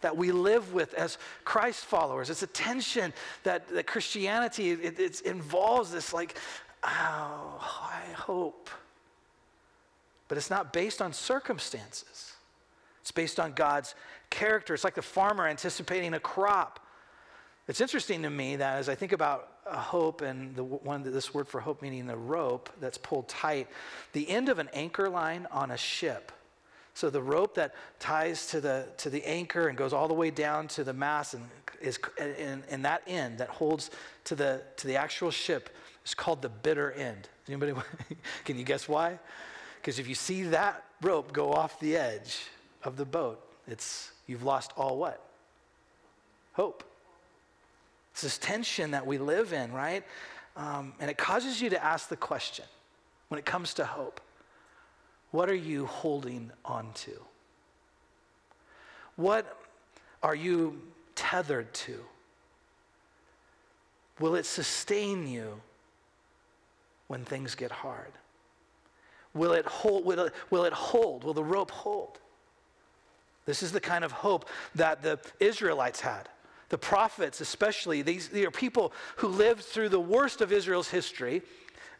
that 0.00 0.16
we 0.16 0.32
live 0.32 0.72
with 0.72 0.94
as 0.94 1.18
Christ 1.44 1.84
followers. 1.84 2.30
It's 2.30 2.42
a 2.42 2.48
tension 2.48 3.12
that, 3.44 3.68
that 3.68 3.86
Christianity 3.86 4.70
it, 4.70 4.98
it 4.98 5.20
involves 5.22 5.90
this 5.90 6.12
like 6.12 6.36
oh, 6.84 7.58
I 7.60 8.12
hope. 8.14 8.70
But 10.28 10.38
it's 10.38 10.50
not 10.50 10.72
based 10.72 11.00
on 11.00 11.12
circumstances, 11.12 12.34
it's 13.00 13.12
based 13.12 13.40
on 13.40 13.52
God's 13.52 13.94
character. 14.30 14.74
It's 14.74 14.84
like 14.84 14.94
the 14.94 15.02
farmer 15.02 15.46
anticipating 15.46 16.14
a 16.14 16.20
crop. 16.20 16.80
It's 17.68 17.82
interesting 17.82 18.22
to 18.22 18.30
me 18.30 18.56
that 18.56 18.78
as 18.78 18.88
I 18.88 18.94
think 18.94 19.12
about 19.12 19.48
uh, 19.66 19.76
hope 19.76 20.22
and 20.22 20.56
the 20.56 20.64
one 20.64 21.02
this 21.02 21.34
word 21.34 21.46
for 21.46 21.60
hope 21.60 21.82
meaning 21.82 22.06
the 22.06 22.16
rope 22.16 22.70
that's 22.80 22.96
pulled 22.96 23.28
tight, 23.28 23.68
the 24.14 24.28
end 24.28 24.48
of 24.48 24.58
an 24.58 24.70
anchor 24.72 25.10
line 25.10 25.46
on 25.52 25.70
a 25.70 25.76
ship. 25.76 26.32
So 26.94 27.10
the 27.10 27.22
rope 27.22 27.54
that 27.56 27.74
ties 28.00 28.46
to 28.48 28.60
the 28.60 28.88
to 28.96 29.10
the 29.10 29.22
anchor 29.24 29.68
and 29.68 29.76
goes 29.76 29.92
all 29.92 30.08
the 30.08 30.14
way 30.14 30.30
down 30.30 30.66
to 30.68 30.82
the 30.82 30.94
mast 30.94 31.34
and 31.34 31.44
is 31.80 31.98
in 32.70 32.82
that 32.82 33.02
end 33.06 33.38
that 33.38 33.50
holds 33.50 33.90
to 34.24 34.34
the 34.34 34.62
to 34.78 34.86
the 34.86 34.96
actual 34.96 35.30
ship 35.30 35.68
is 36.06 36.14
called 36.14 36.40
the 36.40 36.48
bitter 36.48 36.92
end. 36.92 37.28
Anybody, 37.46 37.74
can 38.46 38.58
you 38.58 38.64
guess 38.64 38.88
why? 38.88 39.18
Because 39.76 39.98
if 39.98 40.08
you 40.08 40.14
see 40.14 40.44
that 40.44 40.84
rope 41.02 41.32
go 41.32 41.52
off 41.52 41.78
the 41.80 41.96
edge 41.96 42.46
of 42.82 42.96
the 42.96 43.04
boat, 43.04 43.40
it's 43.68 44.10
you've 44.26 44.42
lost 44.42 44.72
all 44.76 44.96
what? 44.96 45.22
Hope. 46.54 46.87
It's 48.18 48.24
this 48.24 48.38
tension 48.38 48.90
that 48.90 49.06
we 49.06 49.16
live 49.16 49.52
in, 49.52 49.72
right? 49.72 50.02
Um, 50.56 50.92
and 50.98 51.08
it 51.08 51.16
causes 51.16 51.62
you 51.62 51.70
to 51.70 51.84
ask 51.84 52.08
the 52.08 52.16
question 52.16 52.64
when 53.28 53.38
it 53.38 53.46
comes 53.46 53.74
to 53.74 53.84
hope 53.84 54.20
what 55.30 55.48
are 55.48 55.54
you 55.54 55.86
holding 55.86 56.50
on 56.64 56.90
to? 56.94 57.12
What 59.14 59.56
are 60.20 60.34
you 60.34 60.80
tethered 61.14 61.72
to? 61.74 62.00
Will 64.18 64.34
it 64.34 64.46
sustain 64.46 65.28
you 65.28 65.60
when 67.06 67.24
things 67.24 67.54
get 67.54 67.70
hard? 67.70 68.10
Will 69.32 69.52
it 69.52 69.64
hold? 69.64 70.04
Will 70.04 70.18
it, 70.18 70.34
will 70.50 70.64
it 70.64 70.72
hold? 70.72 71.22
Will 71.22 71.34
the 71.34 71.44
rope 71.44 71.70
hold? 71.70 72.18
This 73.46 73.62
is 73.62 73.70
the 73.70 73.80
kind 73.80 74.04
of 74.04 74.10
hope 74.10 74.48
that 74.74 75.02
the 75.04 75.20
Israelites 75.38 76.00
had. 76.00 76.28
The 76.68 76.78
prophets, 76.78 77.40
especially, 77.40 78.02
these, 78.02 78.28
these 78.28 78.46
are 78.46 78.50
people 78.50 78.92
who 79.16 79.28
lived 79.28 79.62
through 79.62 79.88
the 79.88 80.00
worst 80.00 80.40
of 80.40 80.52
Israel's 80.52 80.88
history. 80.88 81.42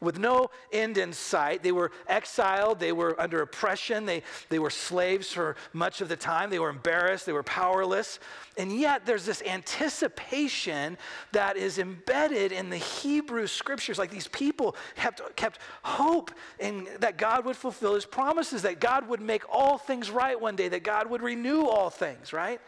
with 0.01 0.19
no 0.19 0.51
end 0.73 0.99
in 0.99 1.13
sight. 1.13 1.63
They 1.63 1.73
were 1.73 1.91
exiled, 2.07 2.79
they 2.79 2.93
were 2.93 3.21
under 3.21 3.43
oppression, 3.43 4.07
they, 4.07 4.23
they 4.49 4.59
were 4.59 4.71
slaves 4.71 5.33
for 5.33 5.57
much 5.73 6.01
of 6.01 6.09
the 6.09 6.17
time, 6.17 6.51
they 6.51 6.59
were 6.59 6.69
embarrassed, 6.69 7.27
they 7.27 7.33
were 7.33 7.43
powerless. 7.43 8.19
And 8.57 8.73
yet, 8.73 9.07
there's 9.07 9.25
this 9.25 9.43
anticipation 9.43 10.99
that 11.33 11.57
is 11.57 11.79
embedded 11.79 12.53
in 12.53 12.71
the 12.71 12.77
Hebrew 12.77 13.47
scriptures. 13.47 13.99
Like 13.99 14.11
these 14.11 14.29
people 14.29 14.77
kept, 14.97 15.37
kept 15.37 15.61
hope 15.83 16.31
in 16.59 16.89
that 17.01 17.19
God 17.19 17.45
would 17.45 17.57
fulfill 17.57 17.95
his 17.95 18.07
promises, 18.07 18.63
that 18.63 18.81
God 18.81 19.09
would 19.09 19.21
make 19.21 19.43
all 19.51 19.79
things 19.79 20.11
right 20.11 20.41
one 20.41 20.57
day, 20.57 20.69
that 20.69 20.83
God 20.83 21.09
would 21.11 21.23
renew 21.23 21.65
all 21.65 21.91
things, 21.91 22.33
right? 22.33 22.61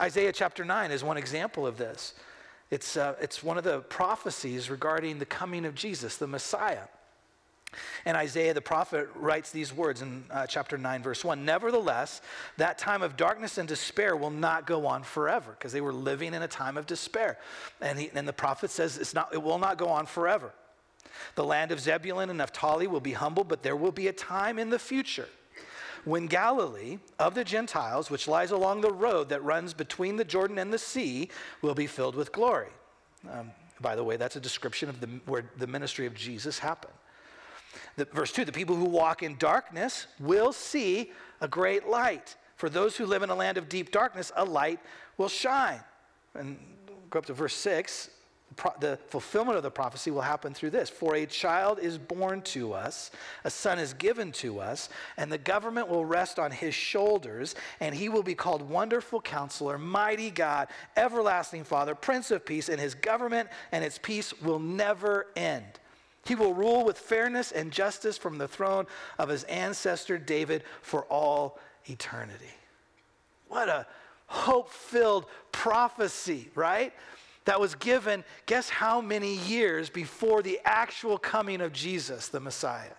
Isaiah 0.00 0.32
chapter 0.32 0.64
9 0.64 0.90
is 0.90 1.02
one 1.02 1.16
example 1.16 1.66
of 1.66 1.76
this. 1.76 2.14
It's, 2.70 2.96
uh, 2.96 3.14
it's 3.20 3.42
one 3.42 3.58
of 3.58 3.64
the 3.64 3.80
prophecies 3.80 4.70
regarding 4.70 5.18
the 5.18 5.26
coming 5.26 5.64
of 5.64 5.74
Jesus, 5.74 6.16
the 6.16 6.26
Messiah. 6.26 6.84
And 8.04 8.16
Isaiah 8.16 8.54
the 8.54 8.62
prophet 8.62 9.08
writes 9.14 9.50
these 9.50 9.74
words 9.74 10.00
in 10.00 10.24
uh, 10.30 10.46
chapter 10.46 10.78
9, 10.78 11.02
verse 11.02 11.24
1 11.24 11.44
Nevertheless, 11.44 12.22
that 12.56 12.78
time 12.78 13.02
of 13.02 13.16
darkness 13.16 13.58
and 13.58 13.68
despair 13.68 14.16
will 14.16 14.30
not 14.30 14.66
go 14.66 14.86
on 14.86 15.02
forever, 15.02 15.52
because 15.52 15.72
they 15.72 15.80
were 15.80 15.92
living 15.92 16.32
in 16.32 16.42
a 16.42 16.48
time 16.48 16.76
of 16.76 16.86
despair. 16.86 17.38
And, 17.80 17.98
he, 17.98 18.10
and 18.14 18.26
the 18.26 18.32
prophet 18.32 18.70
says 18.70 18.96
it's 18.96 19.14
not, 19.14 19.34
it 19.34 19.42
will 19.42 19.58
not 19.58 19.78
go 19.78 19.88
on 19.88 20.06
forever. 20.06 20.52
The 21.34 21.44
land 21.44 21.72
of 21.72 21.80
Zebulun 21.80 22.30
and 22.30 22.38
Naphtali 22.38 22.86
will 22.86 23.00
be 23.00 23.12
humble, 23.12 23.44
but 23.44 23.62
there 23.62 23.76
will 23.76 23.92
be 23.92 24.08
a 24.08 24.12
time 24.12 24.58
in 24.58 24.70
the 24.70 24.78
future 24.78 25.28
when 26.08 26.26
Galilee 26.26 26.98
of 27.18 27.34
the 27.34 27.44
Gentiles, 27.44 28.10
which 28.10 28.26
lies 28.26 28.50
along 28.50 28.80
the 28.80 28.92
road 28.92 29.28
that 29.28 29.42
runs 29.44 29.74
between 29.74 30.16
the 30.16 30.24
Jordan 30.24 30.58
and 30.58 30.72
the 30.72 30.78
sea, 30.78 31.30
will 31.62 31.74
be 31.74 31.86
filled 31.86 32.14
with 32.14 32.32
glory. 32.32 32.70
Um, 33.30 33.50
by 33.80 33.94
the 33.94 34.02
way, 34.02 34.16
that's 34.16 34.36
a 34.36 34.40
description 34.40 34.88
of 34.88 35.00
the, 35.00 35.06
where 35.26 35.50
the 35.58 35.66
ministry 35.66 36.06
of 36.06 36.14
Jesus 36.14 36.58
happened. 36.58 36.94
The, 37.96 38.06
verse 38.06 38.32
2 38.32 38.44
the 38.44 38.52
people 38.52 38.76
who 38.76 38.86
walk 38.86 39.22
in 39.22 39.36
darkness 39.36 40.06
will 40.18 40.52
see 40.52 41.12
a 41.40 41.48
great 41.48 41.86
light. 41.88 42.36
For 42.56 42.68
those 42.68 42.96
who 42.96 43.06
live 43.06 43.22
in 43.22 43.30
a 43.30 43.34
land 43.34 43.58
of 43.58 43.68
deep 43.68 43.92
darkness, 43.92 44.32
a 44.34 44.44
light 44.44 44.80
will 45.16 45.28
shine. 45.28 45.80
And 46.34 46.58
go 47.10 47.20
up 47.20 47.26
to 47.26 47.32
verse 47.32 47.54
6 47.54 48.10
the 48.80 48.98
fulfillment 49.08 49.56
of 49.56 49.62
the 49.62 49.70
prophecy 49.70 50.10
will 50.10 50.22
happen 50.22 50.52
through 50.54 50.70
this 50.70 50.90
For 50.90 51.14
a 51.14 51.26
child 51.26 51.78
is 51.78 51.98
born 51.98 52.42
to 52.42 52.72
us, 52.72 53.10
a 53.44 53.50
son 53.50 53.78
is 53.78 53.94
given 53.94 54.32
to 54.32 54.60
us, 54.60 54.88
and 55.16 55.30
the 55.30 55.38
government 55.38 55.88
will 55.88 56.04
rest 56.04 56.38
on 56.38 56.50
his 56.50 56.74
shoulders, 56.74 57.54
and 57.80 57.94
he 57.94 58.08
will 58.08 58.22
be 58.22 58.34
called 58.34 58.62
Wonderful 58.62 59.20
Counselor, 59.20 59.78
Mighty 59.78 60.30
God, 60.30 60.68
Everlasting 60.96 61.64
Father, 61.64 61.94
Prince 61.94 62.30
of 62.30 62.44
Peace, 62.44 62.68
and 62.68 62.80
his 62.80 62.94
government 62.94 63.48
and 63.72 63.84
its 63.84 63.98
peace 63.98 64.32
will 64.40 64.58
never 64.58 65.26
end. 65.36 65.64
He 66.24 66.34
will 66.34 66.52
rule 66.52 66.84
with 66.84 66.98
fairness 66.98 67.52
and 67.52 67.72
justice 67.72 68.18
from 68.18 68.38
the 68.38 68.48
throne 68.48 68.86
of 69.18 69.28
his 69.28 69.44
ancestor 69.44 70.18
David 70.18 70.62
for 70.82 71.04
all 71.04 71.58
eternity. 71.86 72.52
What 73.48 73.68
a 73.68 73.86
hope 74.26 74.70
filled 74.70 75.26
prophecy, 75.52 76.50
right? 76.54 76.92
That 77.48 77.58
was 77.58 77.74
given, 77.76 78.24
guess 78.44 78.68
how 78.68 79.00
many 79.00 79.36
years 79.36 79.88
before 79.88 80.42
the 80.42 80.60
actual 80.66 81.16
coming 81.16 81.62
of 81.62 81.72
Jesus, 81.72 82.28
the 82.28 82.38
Messiah? 82.38 82.92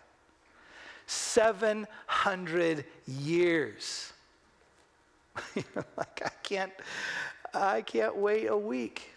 700 1.05 2.83
years. 3.05 4.11
like 5.55 6.21
I 6.25 6.31
can't 6.41 6.71
I 7.53 7.83
can't 7.83 8.15
wait 8.15 8.47
a 8.47 8.57
week. 8.57 9.11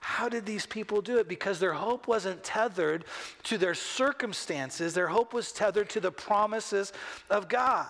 How 0.00 0.28
did 0.28 0.44
these 0.44 0.66
people 0.66 1.00
do 1.00 1.16
it? 1.16 1.26
Because 1.26 1.58
their 1.58 1.72
hope 1.72 2.06
wasn't 2.06 2.44
tethered 2.44 3.06
to 3.44 3.56
their 3.56 3.74
circumstances. 3.74 4.92
Their 4.92 5.08
hope 5.08 5.32
was 5.32 5.50
tethered 5.50 5.88
to 5.90 6.00
the 6.00 6.12
promises 6.12 6.92
of 7.30 7.48
God. 7.48 7.86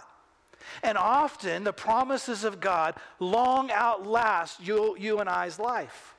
And 0.83 0.99
often 0.99 1.65
the 1.65 1.73
promises 1.73 2.45
of 2.45 2.61
God 2.61 2.95
long 3.19 3.71
outlast 3.71 4.67
you, 4.67 4.97
you 4.99 5.21
and 5.21 5.29
I's 5.29 5.59
life. 5.59 6.15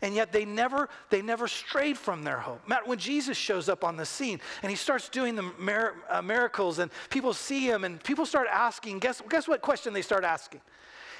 And 0.00 0.14
yet 0.14 0.32
they 0.32 0.44
never, 0.44 0.88
they 1.10 1.22
never 1.22 1.48
strayed 1.48 1.98
from 1.98 2.22
their 2.22 2.38
hope. 2.38 2.66
Matt, 2.68 2.86
when 2.86 2.98
Jesus 2.98 3.36
shows 3.36 3.68
up 3.68 3.82
on 3.82 3.96
the 3.96 4.06
scene 4.06 4.40
and 4.62 4.70
he 4.70 4.76
starts 4.76 5.08
doing 5.08 5.34
the 5.34 5.50
mir- 5.58 5.96
uh, 6.08 6.22
miracles 6.22 6.78
and 6.78 6.90
people 7.10 7.32
see 7.32 7.68
him 7.68 7.84
and 7.84 8.02
people 8.02 8.24
start 8.24 8.46
asking, 8.50 9.00
guess, 9.00 9.20
guess 9.28 9.48
what 9.48 9.60
question 9.60 9.92
they 9.92 10.02
start 10.02 10.24
asking? 10.24 10.60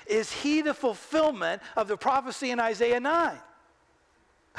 Is 0.07 0.33
he 0.33 0.63
the 0.63 0.75
fulfillment 0.75 1.61
of 1.77 1.89
the 1.89 1.97
prophecy 1.97 2.51
in 2.51 2.61
Isaiah 2.61 3.01
9? 3.01 3.39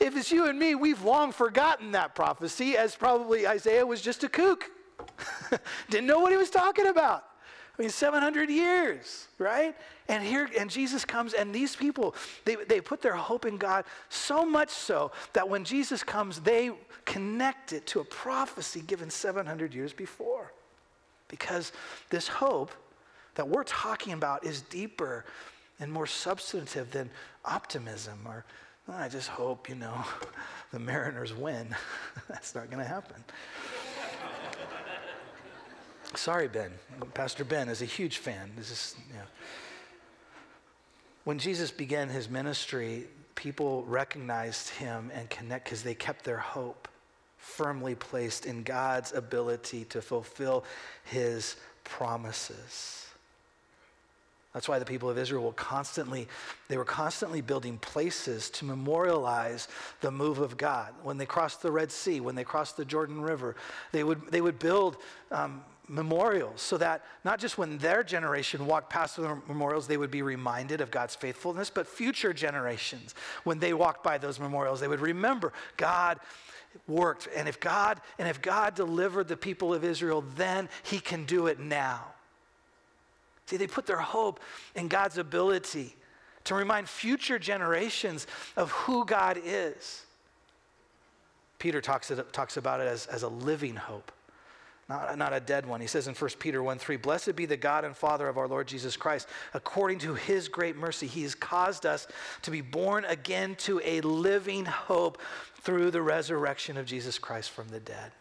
if 0.00 0.16
it's 0.16 0.30
you 0.30 0.46
and 0.46 0.58
me, 0.58 0.74
we've 0.74 1.02
long 1.02 1.32
forgotten 1.32 1.92
that 1.92 2.14
prophecy 2.14 2.76
as 2.76 2.94
probably 2.94 3.46
Isaiah 3.46 3.86
was 3.86 4.00
just 4.00 4.24
a 4.24 4.28
kook. 4.28 4.70
Didn't 5.90 6.06
know 6.06 6.20
what 6.20 6.32
he 6.32 6.38
was 6.38 6.50
talking 6.50 6.86
about. 6.86 7.24
I 7.78 7.82
mean, 7.82 7.90
700 7.90 8.50
years, 8.50 9.28
right? 9.38 9.76
And 10.08 10.24
here, 10.24 10.48
and 10.58 10.68
Jesus 10.68 11.04
comes, 11.04 11.32
and 11.32 11.54
these 11.54 11.76
people, 11.76 12.16
they, 12.44 12.56
they 12.56 12.80
put 12.80 13.02
their 13.02 13.14
hope 13.14 13.46
in 13.46 13.56
God 13.56 13.84
so 14.08 14.44
much 14.44 14.70
so 14.70 15.12
that 15.32 15.48
when 15.48 15.64
Jesus 15.64 16.02
comes, 16.02 16.40
they 16.40 16.72
connect 17.04 17.72
it 17.72 17.86
to 17.86 18.00
a 18.00 18.04
prophecy 18.04 18.80
given 18.80 19.10
700 19.10 19.74
years 19.74 19.92
before. 19.92 20.52
Because 21.28 21.72
this 22.10 22.26
hope 22.26 22.72
that 23.36 23.48
we're 23.48 23.64
talking 23.64 24.12
about 24.12 24.44
is 24.44 24.62
deeper 24.62 25.24
and 25.78 25.92
more 25.92 26.06
substantive 26.06 26.90
than 26.90 27.08
optimism 27.44 28.18
or, 28.26 28.44
oh, 28.88 28.94
I 28.94 29.08
just 29.08 29.28
hope, 29.28 29.68
you 29.68 29.76
know, 29.76 30.04
the 30.72 30.80
Mariners 30.80 31.32
win. 31.32 31.74
That's 32.28 32.56
not 32.56 32.70
going 32.70 32.82
to 32.82 32.88
happen. 32.88 33.22
Sorry, 36.14 36.48
Ben. 36.48 36.72
Pastor 37.14 37.44
Ben 37.44 37.68
is 37.68 37.82
a 37.82 37.86
huge 37.86 38.18
fan. 38.18 38.50
This 38.56 38.70
is. 38.70 38.96
When 41.24 41.38
Jesus 41.38 41.70
began 41.70 42.08
his 42.08 42.30
ministry, 42.30 43.04
people 43.34 43.84
recognized 43.84 44.70
him 44.70 45.10
and 45.14 45.28
connect 45.28 45.66
because 45.66 45.82
they 45.82 45.94
kept 45.94 46.24
their 46.24 46.38
hope 46.38 46.88
firmly 47.36 47.94
placed 47.94 48.46
in 48.46 48.62
God's 48.62 49.12
ability 49.12 49.84
to 49.86 50.02
fulfill 50.02 50.64
his 51.04 51.56
promises. 51.84 53.06
That's 54.54 54.68
why 54.68 54.78
the 54.78 54.84
people 54.84 55.08
of 55.10 55.18
Israel 55.18 55.44
were 55.44 55.52
constantly, 55.52 56.26
they 56.68 56.78
were 56.78 56.84
constantly 56.84 57.42
building 57.42 57.78
places 57.78 58.50
to 58.50 58.64
memorialize 58.64 59.68
the 60.00 60.10
move 60.10 60.38
of 60.38 60.56
God. 60.56 60.94
When 61.02 61.18
they 61.18 61.26
crossed 61.26 61.62
the 61.62 61.70
Red 61.70 61.92
Sea, 61.92 62.20
when 62.20 62.34
they 62.34 62.44
crossed 62.44 62.76
the 62.76 62.84
Jordan 62.84 63.20
River, 63.20 63.54
they 63.92 64.02
would, 64.02 64.22
they 64.30 64.40
would 64.40 64.58
build 64.58 64.96
um, 65.30 65.62
memorials 65.88 66.60
so 66.60 66.76
that 66.76 67.02
not 67.24 67.38
just 67.38 67.56
when 67.56 67.78
their 67.78 68.02
generation 68.02 68.66
walked 68.66 68.90
past 68.90 69.16
the 69.16 69.38
memorials 69.48 69.86
they 69.86 69.96
would 69.96 70.10
be 70.10 70.22
reminded 70.22 70.80
of 70.80 70.90
God's 70.90 71.14
faithfulness 71.14 71.70
but 71.70 71.86
future 71.86 72.32
generations 72.32 73.14
when 73.44 73.58
they 73.58 73.72
walked 73.72 74.04
by 74.04 74.18
those 74.18 74.38
memorials 74.38 74.80
they 74.80 74.88
would 74.88 75.00
remember 75.00 75.52
God 75.76 76.20
worked 76.86 77.28
and 77.34 77.48
if 77.48 77.58
God 77.58 78.00
and 78.18 78.28
if 78.28 78.42
God 78.42 78.74
delivered 78.74 79.28
the 79.28 79.36
people 79.36 79.72
of 79.72 79.82
Israel 79.82 80.22
then 80.36 80.68
he 80.82 81.00
can 81.00 81.24
do 81.24 81.46
it 81.46 81.58
now. 81.58 82.04
See 83.46 83.56
they 83.56 83.66
put 83.66 83.86
their 83.86 83.96
hope 83.96 84.40
in 84.74 84.88
God's 84.88 85.16
ability 85.16 85.96
to 86.44 86.54
remind 86.54 86.88
future 86.88 87.38
generations 87.38 88.26
of 88.56 88.70
who 88.70 89.04
God 89.04 89.40
is. 89.42 90.04
Peter 91.58 91.80
talks, 91.80 92.12
talks 92.32 92.56
about 92.56 92.80
it 92.80 92.86
as, 92.86 93.06
as 93.06 93.22
a 93.22 93.28
living 93.28 93.74
hope 93.74 94.12
not, 94.88 95.18
not 95.18 95.32
a 95.34 95.40
dead 95.40 95.66
one. 95.66 95.80
He 95.80 95.86
says 95.86 96.08
in 96.08 96.14
1 96.14 96.30
Peter 96.38 96.62
1 96.62 96.78
3, 96.78 96.96
Blessed 96.96 97.36
be 97.36 97.44
the 97.44 97.56
God 97.56 97.84
and 97.84 97.96
Father 97.96 98.26
of 98.28 98.38
our 98.38 98.48
Lord 98.48 98.66
Jesus 98.66 98.96
Christ. 98.96 99.28
According 99.52 99.98
to 100.00 100.14
his 100.14 100.48
great 100.48 100.76
mercy, 100.76 101.06
he 101.06 101.22
has 101.22 101.34
caused 101.34 101.84
us 101.84 102.06
to 102.42 102.50
be 102.50 102.62
born 102.62 103.04
again 103.04 103.54
to 103.56 103.80
a 103.84 104.00
living 104.00 104.64
hope 104.64 105.18
through 105.60 105.90
the 105.90 106.00
resurrection 106.00 106.78
of 106.78 106.86
Jesus 106.86 107.18
Christ 107.18 107.50
from 107.50 107.68
the 107.68 107.80
dead. 107.80 108.12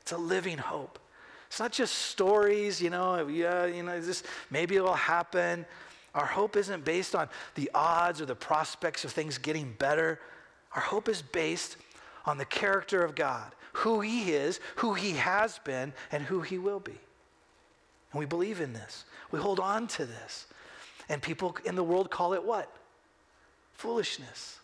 It's 0.00 0.12
a 0.12 0.18
living 0.18 0.58
hope. 0.58 0.98
It's 1.46 1.60
not 1.60 1.70
just 1.70 1.94
stories, 1.94 2.82
you 2.82 2.90
know, 2.90 3.28
yeah, 3.28 3.66
you 3.66 3.84
know, 3.84 4.00
this, 4.00 4.24
maybe 4.50 4.74
it'll 4.74 4.94
happen. 4.94 5.64
Our 6.12 6.26
hope 6.26 6.56
isn't 6.56 6.84
based 6.84 7.14
on 7.14 7.28
the 7.54 7.70
odds 7.72 8.20
or 8.20 8.26
the 8.26 8.34
prospects 8.34 9.04
of 9.04 9.12
things 9.12 9.38
getting 9.38 9.74
better. 9.78 10.18
Our 10.74 10.82
hope 10.82 11.08
is 11.08 11.22
based 11.22 11.76
on 12.26 12.38
the 12.38 12.44
character 12.44 13.02
of 13.02 13.14
God 13.14 13.52
who 13.76 14.00
He 14.00 14.32
is, 14.32 14.58
who 14.76 14.94
He 14.94 15.12
has 15.12 15.58
been, 15.58 15.92
and 16.10 16.24
who 16.24 16.40
He 16.40 16.56
will 16.56 16.80
be. 16.80 16.98
And 18.12 18.18
we 18.18 18.24
believe 18.24 18.60
in 18.60 18.72
this. 18.72 19.04
We 19.30 19.38
hold 19.38 19.60
on 19.60 19.86
to 19.88 20.06
this. 20.06 20.46
And 21.10 21.20
people 21.20 21.56
in 21.64 21.74
the 21.74 21.84
world 21.84 22.10
call 22.10 22.32
it 22.32 22.42
what? 22.42 22.74
Foolishness. 23.74 24.58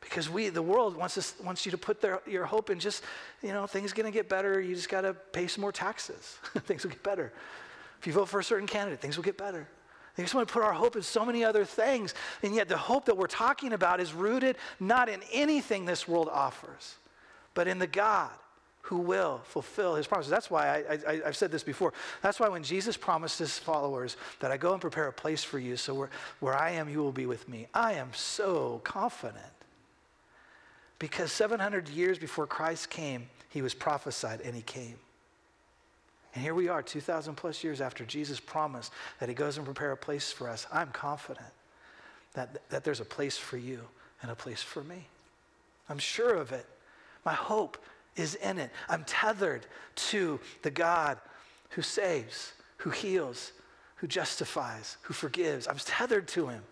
Because 0.00 0.28
we, 0.28 0.48
the 0.48 0.62
world 0.62 0.96
wants, 0.96 1.16
us, 1.16 1.34
wants 1.44 1.64
you 1.64 1.70
to 1.70 1.78
put 1.78 2.00
their, 2.00 2.20
your 2.26 2.44
hope 2.44 2.70
in 2.70 2.80
just, 2.80 3.04
you 3.42 3.52
know, 3.52 3.66
things 3.66 3.92
going 3.92 4.10
to 4.10 4.12
get 4.12 4.28
better. 4.28 4.60
You 4.60 4.74
just 4.74 4.88
got 4.88 5.02
to 5.02 5.14
pay 5.14 5.46
some 5.46 5.62
more 5.62 5.72
taxes. 5.72 6.38
things 6.64 6.82
will 6.82 6.90
get 6.90 7.04
better. 7.04 7.32
If 8.00 8.06
you 8.08 8.12
vote 8.12 8.28
for 8.28 8.40
a 8.40 8.44
certain 8.44 8.66
candidate, 8.66 9.00
things 9.00 9.16
will 9.16 9.24
get 9.24 9.38
better. 9.38 9.68
They 10.16 10.22
just 10.22 10.34
want 10.34 10.48
to 10.48 10.52
put 10.52 10.62
our 10.62 10.72
hope 10.72 10.96
in 10.96 11.02
so 11.02 11.24
many 11.24 11.44
other 11.44 11.64
things. 11.64 12.14
And 12.42 12.54
yet, 12.54 12.68
the 12.68 12.76
hope 12.76 13.06
that 13.06 13.16
we're 13.16 13.26
talking 13.26 13.72
about 13.72 14.00
is 14.00 14.12
rooted 14.12 14.56
not 14.78 15.08
in 15.08 15.20
anything 15.32 15.84
this 15.84 16.06
world 16.06 16.28
offers, 16.30 16.96
but 17.54 17.68
in 17.68 17.78
the 17.78 17.86
God 17.86 18.30
who 18.82 18.98
will 18.98 19.40
fulfill 19.44 19.94
his 19.94 20.06
promises. 20.06 20.30
That's 20.30 20.50
why 20.50 20.82
I, 21.06 21.20
have 21.24 21.36
said 21.36 21.52
this 21.52 21.62
before. 21.62 21.92
That's 22.22 22.40
why 22.40 22.48
when 22.48 22.62
Jesus 22.62 22.96
promised 22.96 23.38
his 23.38 23.58
followers 23.58 24.16
that 24.40 24.50
I 24.50 24.56
go 24.56 24.72
and 24.72 24.80
prepare 24.80 25.06
a 25.06 25.12
place 25.12 25.44
for 25.44 25.58
you, 25.58 25.76
so 25.76 25.94
where, 25.94 26.10
where 26.40 26.56
I 26.56 26.70
am, 26.70 26.88
you 26.88 26.98
will 26.98 27.12
be 27.12 27.26
with 27.26 27.48
me, 27.48 27.66
I 27.74 27.94
am 27.94 28.08
so 28.14 28.80
confident. 28.82 29.44
Because 30.98 31.30
700 31.30 31.88
years 31.88 32.18
before 32.18 32.46
Christ 32.46 32.90
came, 32.90 33.28
he 33.48 33.62
was 33.62 33.74
prophesied 33.74 34.40
and 34.40 34.54
he 34.54 34.62
came. 34.62 34.96
And 36.34 36.42
here 36.42 36.54
we 36.54 36.68
are, 36.68 36.82
2,000 36.82 37.34
plus 37.34 37.64
years 37.64 37.80
after 37.80 38.04
Jesus 38.04 38.38
promised 38.38 38.92
that 39.18 39.28
he 39.28 39.34
goes 39.34 39.56
and 39.56 39.64
prepare 39.64 39.92
a 39.92 39.96
place 39.96 40.30
for 40.30 40.48
us. 40.48 40.66
I'm 40.72 40.90
confident 40.90 41.46
that, 42.34 42.68
that 42.70 42.84
there's 42.84 43.00
a 43.00 43.04
place 43.04 43.36
for 43.36 43.56
you 43.56 43.80
and 44.22 44.30
a 44.30 44.36
place 44.36 44.62
for 44.62 44.84
me. 44.84 45.06
I'm 45.88 45.98
sure 45.98 46.34
of 46.34 46.52
it. 46.52 46.66
My 47.24 47.32
hope 47.32 47.78
is 48.16 48.36
in 48.36 48.58
it. 48.58 48.70
I'm 48.88 49.04
tethered 49.04 49.66
to 49.96 50.38
the 50.62 50.70
God 50.70 51.18
who 51.70 51.82
saves, 51.82 52.52
who 52.78 52.90
heals, 52.90 53.52
who 53.96 54.06
justifies, 54.06 54.98
who 55.02 55.14
forgives. 55.14 55.66
I'm 55.66 55.78
tethered 55.78 56.28
to 56.28 56.48
him 56.48 56.62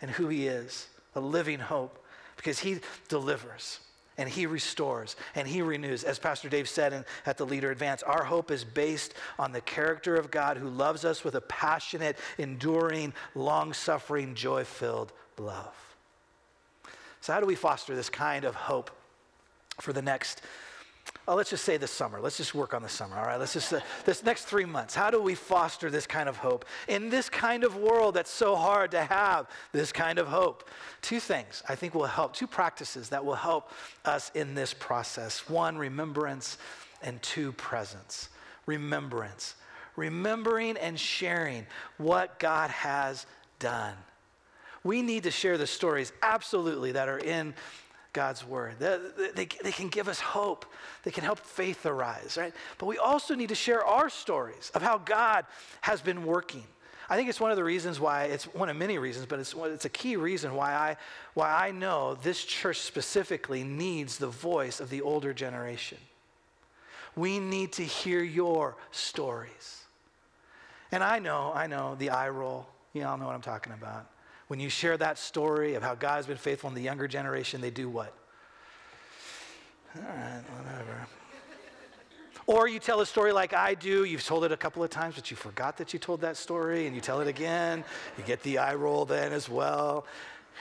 and 0.00 0.10
who 0.10 0.28
he 0.28 0.46
is, 0.46 0.88
a 1.14 1.20
living 1.20 1.58
hope, 1.58 2.04
because 2.36 2.58
he 2.58 2.80
delivers 3.08 3.80
and 4.18 4.28
he 4.28 4.46
restores 4.46 5.16
and 5.34 5.46
he 5.46 5.62
renews. 5.62 6.04
As 6.04 6.18
Pastor 6.18 6.48
Dave 6.48 6.68
said 6.68 6.92
in, 6.92 7.04
at 7.26 7.36
the 7.36 7.46
Leader 7.46 7.70
Advance, 7.70 8.02
our 8.02 8.24
hope 8.24 8.50
is 8.50 8.64
based 8.64 9.14
on 9.38 9.52
the 9.52 9.60
character 9.60 10.16
of 10.16 10.30
God 10.30 10.56
who 10.56 10.68
loves 10.68 11.04
us 11.04 11.24
with 11.24 11.34
a 11.34 11.40
passionate, 11.42 12.18
enduring, 12.38 13.12
long 13.34 13.72
suffering, 13.72 14.34
joy 14.34 14.64
filled 14.64 15.12
love. 15.38 15.74
So, 17.20 17.32
how 17.32 17.40
do 17.40 17.46
we 17.46 17.54
foster 17.54 17.94
this 17.94 18.10
kind 18.10 18.44
of 18.44 18.54
hope 18.54 18.90
for 19.80 19.92
the 19.92 20.02
next 20.02 20.42
Oh, 21.26 21.34
let's 21.34 21.48
just 21.48 21.64
say 21.64 21.78
this 21.78 21.90
summer. 21.90 22.20
Let's 22.20 22.36
just 22.36 22.54
work 22.54 22.74
on 22.74 22.82
the 22.82 22.88
summer, 22.88 23.16
all 23.16 23.24
right? 23.24 23.40
Let's 23.40 23.54
just, 23.54 23.72
uh, 23.72 23.80
this 24.04 24.22
next 24.22 24.44
three 24.44 24.66
months, 24.66 24.94
how 24.94 25.10
do 25.10 25.20
we 25.20 25.34
foster 25.34 25.90
this 25.90 26.06
kind 26.06 26.28
of 26.28 26.36
hope 26.36 26.66
in 26.86 27.08
this 27.08 27.30
kind 27.30 27.64
of 27.64 27.76
world 27.76 28.14
that's 28.14 28.30
so 28.30 28.54
hard 28.54 28.90
to 28.90 29.02
have 29.02 29.48
this 29.72 29.90
kind 29.90 30.18
of 30.18 30.26
hope? 30.26 30.68
Two 31.00 31.20
things 31.20 31.62
I 31.66 31.76
think 31.76 31.94
will 31.94 32.04
help, 32.04 32.34
two 32.34 32.46
practices 32.46 33.08
that 33.08 33.24
will 33.24 33.36
help 33.36 33.70
us 34.04 34.30
in 34.34 34.54
this 34.54 34.74
process. 34.74 35.48
One, 35.48 35.78
remembrance, 35.78 36.58
and 37.02 37.22
two, 37.22 37.52
presence. 37.52 38.28
Remembrance. 38.66 39.54
Remembering 39.96 40.76
and 40.76 41.00
sharing 41.00 41.66
what 41.96 42.38
God 42.38 42.68
has 42.70 43.24
done. 43.58 43.94
We 44.82 45.00
need 45.00 45.22
to 45.22 45.30
share 45.30 45.56
the 45.56 45.66
stories, 45.66 46.12
absolutely, 46.22 46.92
that 46.92 47.08
are 47.08 47.18
in 47.18 47.54
God's 48.14 48.46
word. 48.46 48.76
They, 48.78 48.98
they, 49.34 49.48
they, 49.62 49.72
can 49.72 49.88
give 49.88 50.08
us 50.08 50.20
hope. 50.20 50.64
They 51.02 51.10
can 51.10 51.24
help 51.24 51.38
faith 51.40 51.84
arise, 51.84 52.38
right? 52.38 52.54
But 52.78 52.86
we 52.86 52.96
also 52.96 53.34
need 53.34 53.50
to 53.50 53.54
share 53.54 53.84
our 53.84 54.08
stories 54.08 54.70
of 54.74 54.80
how 54.80 54.96
God 54.98 55.44
has 55.82 56.00
been 56.00 56.24
working. 56.24 56.64
I 57.10 57.16
think 57.16 57.28
it's 57.28 57.40
one 57.40 57.50
of 57.50 57.58
the 57.58 57.64
reasons 57.64 58.00
why, 58.00 58.24
it's 58.24 58.44
one 58.44 58.70
of 58.70 58.76
many 58.76 58.96
reasons, 58.96 59.26
but 59.26 59.38
it's, 59.38 59.54
it's 59.54 59.84
a 59.84 59.90
key 59.90 60.16
reason 60.16 60.54
why 60.54 60.72
I, 60.72 60.96
why 61.34 61.52
I 61.52 61.70
know 61.72 62.14
this 62.14 62.42
church 62.42 62.80
specifically 62.80 63.62
needs 63.62 64.16
the 64.16 64.28
voice 64.28 64.80
of 64.80 64.88
the 64.88 65.02
older 65.02 65.34
generation. 65.34 65.98
We 67.16 67.38
need 67.38 67.72
to 67.74 67.84
hear 67.84 68.22
your 68.22 68.76
stories. 68.90 69.82
And 70.90 71.04
I 71.04 71.18
know, 71.18 71.52
I 71.54 71.66
know 71.66 71.96
the 71.96 72.10
eye 72.10 72.30
roll. 72.30 72.66
You 72.92 73.04
all 73.04 73.18
know 73.18 73.26
what 73.26 73.34
I'm 73.34 73.42
talking 73.42 73.72
about. 73.72 74.06
When 74.48 74.60
you 74.60 74.68
share 74.68 74.96
that 74.98 75.18
story 75.18 75.74
of 75.74 75.82
how 75.82 75.94
God 75.94 76.16
has 76.16 76.26
been 76.26 76.36
faithful 76.36 76.68
in 76.68 76.74
the 76.74 76.82
younger 76.82 77.08
generation, 77.08 77.60
they 77.60 77.70
do 77.70 77.88
what? 77.88 78.12
All 79.96 80.02
right, 80.02 80.42
whatever. 80.56 81.06
Or 82.46 82.68
you 82.68 82.78
tell 82.78 83.00
a 83.00 83.06
story 83.06 83.32
like 83.32 83.54
I 83.54 83.74
do. 83.74 84.04
You've 84.04 84.24
told 84.24 84.44
it 84.44 84.52
a 84.52 84.56
couple 84.56 84.84
of 84.84 84.90
times, 84.90 85.14
but 85.14 85.30
you 85.30 85.36
forgot 85.36 85.78
that 85.78 85.94
you 85.94 85.98
told 85.98 86.20
that 86.20 86.36
story, 86.36 86.86
and 86.86 86.94
you 86.94 87.00
tell 87.00 87.20
it 87.20 87.28
again. 87.28 87.84
You 88.18 88.24
get 88.24 88.42
the 88.42 88.58
eye 88.58 88.74
roll 88.74 89.06
then 89.06 89.32
as 89.32 89.48
well. 89.48 90.04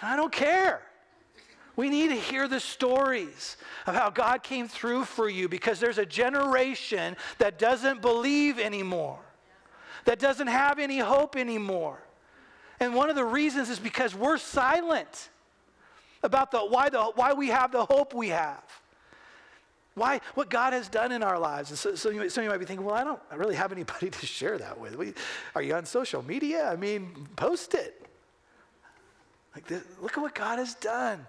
I 0.01 0.15
don't 0.15 0.31
care. 0.31 0.81
We 1.75 1.89
need 1.89 2.09
to 2.09 2.15
hear 2.15 2.47
the 2.47 2.59
stories 2.59 3.57
of 3.87 3.95
how 3.95 4.11
God 4.11 4.43
came 4.43 4.67
through 4.67 5.05
for 5.05 5.27
you 5.27 5.49
because 5.49 5.79
there's 5.79 5.97
a 5.97 6.05
generation 6.05 7.17
that 7.39 7.57
doesn't 7.57 8.01
believe 8.01 8.59
anymore, 8.59 9.19
that 10.05 10.19
doesn't 10.19 10.47
have 10.47 10.77
any 10.77 10.99
hope 10.99 11.35
anymore. 11.35 11.99
And 12.83 12.93
one 12.93 13.09
of 13.09 13.15
the 13.15 13.23
reasons 13.23 13.69
is 13.69 13.79
because 13.79 14.13
we're 14.13 14.37
silent 14.37 15.29
about 16.21 16.51
the, 16.51 16.59
why, 16.59 16.89
the, 16.89 17.01
why 17.15 17.31
we 17.31 17.47
have 17.47 17.71
the 17.71 17.85
hope 17.85 18.13
we 18.13 18.27
have. 18.27 18.61
Why, 19.95 20.19
what 20.33 20.49
God 20.49 20.73
has 20.73 20.89
done 20.89 21.13
in 21.13 21.23
our 21.23 21.39
lives. 21.39 21.79
So, 21.79 21.95
so 21.95 22.09
you, 22.09 22.29
some 22.29 22.41
of 22.41 22.45
you 22.45 22.49
might 22.49 22.57
be 22.57 22.65
thinking, 22.65 22.85
well, 22.85 22.95
I 22.95 23.05
don't 23.05 23.21
I 23.31 23.35
really 23.35 23.55
have 23.55 23.71
anybody 23.71 24.09
to 24.19 24.25
share 24.25 24.57
that 24.57 24.77
with. 24.77 24.97
We, 24.97 25.13
are 25.55 25.61
you 25.61 25.75
on 25.75 25.85
social 25.85 26.21
media? 26.23 26.69
I 26.69 26.75
mean, 26.75 27.25
post 27.37 27.73
it. 27.73 28.05
Like, 29.55 29.65
this, 29.65 29.83
look 30.01 30.17
at 30.17 30.21
what 30.21 30.35
God 30.35 30.59
has 30.59 30.75
done. 30.75 31.25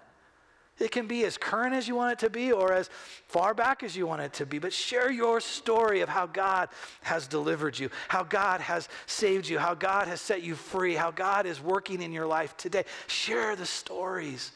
It 0.77 0.91
can 0.91 1.07
be 1.07 1.23
as 1.23 1.37
current 1.37 1.73
as 1.73 1.87
you 1.87 1.95
want 1.95 2.13
it 2.13 2.19
to 2.19 2.29
be 2.29 2.51
or 2.51 2.73
as 2.73 2.89
far 3.27 3.53
back 3.53 3.81
as 3.81 3.95
you 3.95 4.05
want 4.05 4.21
it 4.21 4.33
to 4.33 4.45
be, 4.45 4.59
but 4.59 4.73
share 4.73 5.09
your 5.09 5.39
story 5.39 6.01
of 6.01 6.09
how 6.09 6.25
God 6.25 6.67
has 7.01 7.27
delivered 7.27 7.79
you, 7.79 7.89
how 8.09 8.23
God 8.23 8.59
has 8.59 8.89
saved 9.05 9.47
you, 9.47 9.57
how 9.57 9.73
God 9.73 10.09
has 10.09 10.19
set 10.19 10.43
you 10.43 10.53
free, 10.53 10.93
how 10.93 11.11
God 11.11 11.45
is 11.45 11.61
working 11.61 12.01
in 12.01 12.11
your 12.11 12.27
life 12.27 12.57
today. 12.57 12.83
Share 13.07 13.55
the 13.55 13.65
stories. 13.65 14.51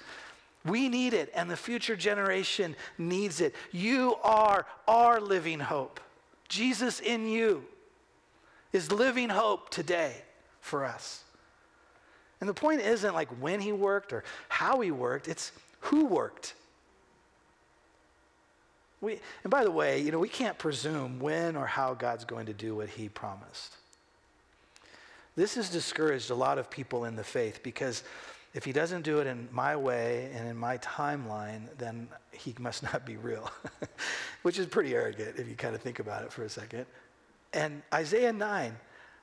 We 0.65 0.89
need 0.89 1.13
it, 1.13 1.31
and 1.33 1.49
the 1.49 1.55
future 1.55 1.95
generation 1.95 2.75
needs 2.97 3.39
it. 3.39 3.55
You 3.71 4.15
are 4.21 4.65
our 4.89 5.21
living 5.21 5.61
hope. 5.61 6.01
Jesus 6.49 6.99
in 6.99 7.29
you 7.29 7.63
is 8.73 8.91
living 8.91 9.29
hope 9.29 9.69
today 9.69 10.15
for 10.59 10.83
us. 10.83 11.23
And 12.41 12.49
the 12.49 12.53
point 12.53 12.81
isn't 12.81 13.13
like 13.13 13.29
when 13.41 13.61
he 13.61 13.71
worked 13.71 14.11
or 14.11 14.25
how 14.49 14.81
he 14.81 14.91
worked, 14.91 15.29
it's 15.29 15.53
who 15.89 16.05
worked? 16.05 16.53
We, 19.01 19.19
and 19.43 19.49
by 19.49 19.63
the 19.63 19.71
way, 19.71 20.01
you 20.01 20.11
know, 20.11 20.19
we 20.19 20.29
can't 20.29 20.57
presume 20.57 21.19
when 21.19 21.55
or 21.55 21.65
how 21.65 21.93
God's 21.93 22.25
going 22.25 22.45
to 22.45 22.53
do 22.53 22.75
what 22.75 22.89
he 22.89 23.09
promised. 23.09 23.75
This 25.35 25.55
has 25.55 25.69
discouraged 25.69 26.29
a 26.29 26.35
lot 26.35 26.59
of 26.59 26.69
people 26.69 27.05
in 27.05 27.15
the 27.15 27.23
faith 27.23 27.61
because 27.63 28.03
if 28.53 28.65
he 28.65 28.71
doesn't 28.71 29.01
do 29.01 29.19
it 29.19 29.25
in 29.25 29.47
my 29.51 29.75
way 29.75 30.29
and 30.35 30.47
in 30.47 30.57
my 30.57 30.77
timeline, 30.77 31.61
then 31.77 32.07
he 32.31 32.53
must 32.59 32.83
not 32.83 33.05
be 33.05 33.17
real, 33.17 33.49
which 34.43 34.59
is 34.59 34.67
pretty 34.67 34.93
arrogant 34.93 35.39
if 35.39 35.47
you 35.47 35.55
kind 35.55 35.73
of 35.73 35.81
think 35.81 35.99
about 35.99 36.23
it 36.23 36.31
for 36.31 36.43
a 36.43 36.49
second. 36.49 36.85
And 37.53 37.81
Isaiah 37.91 38.33
9, 38.33 38.75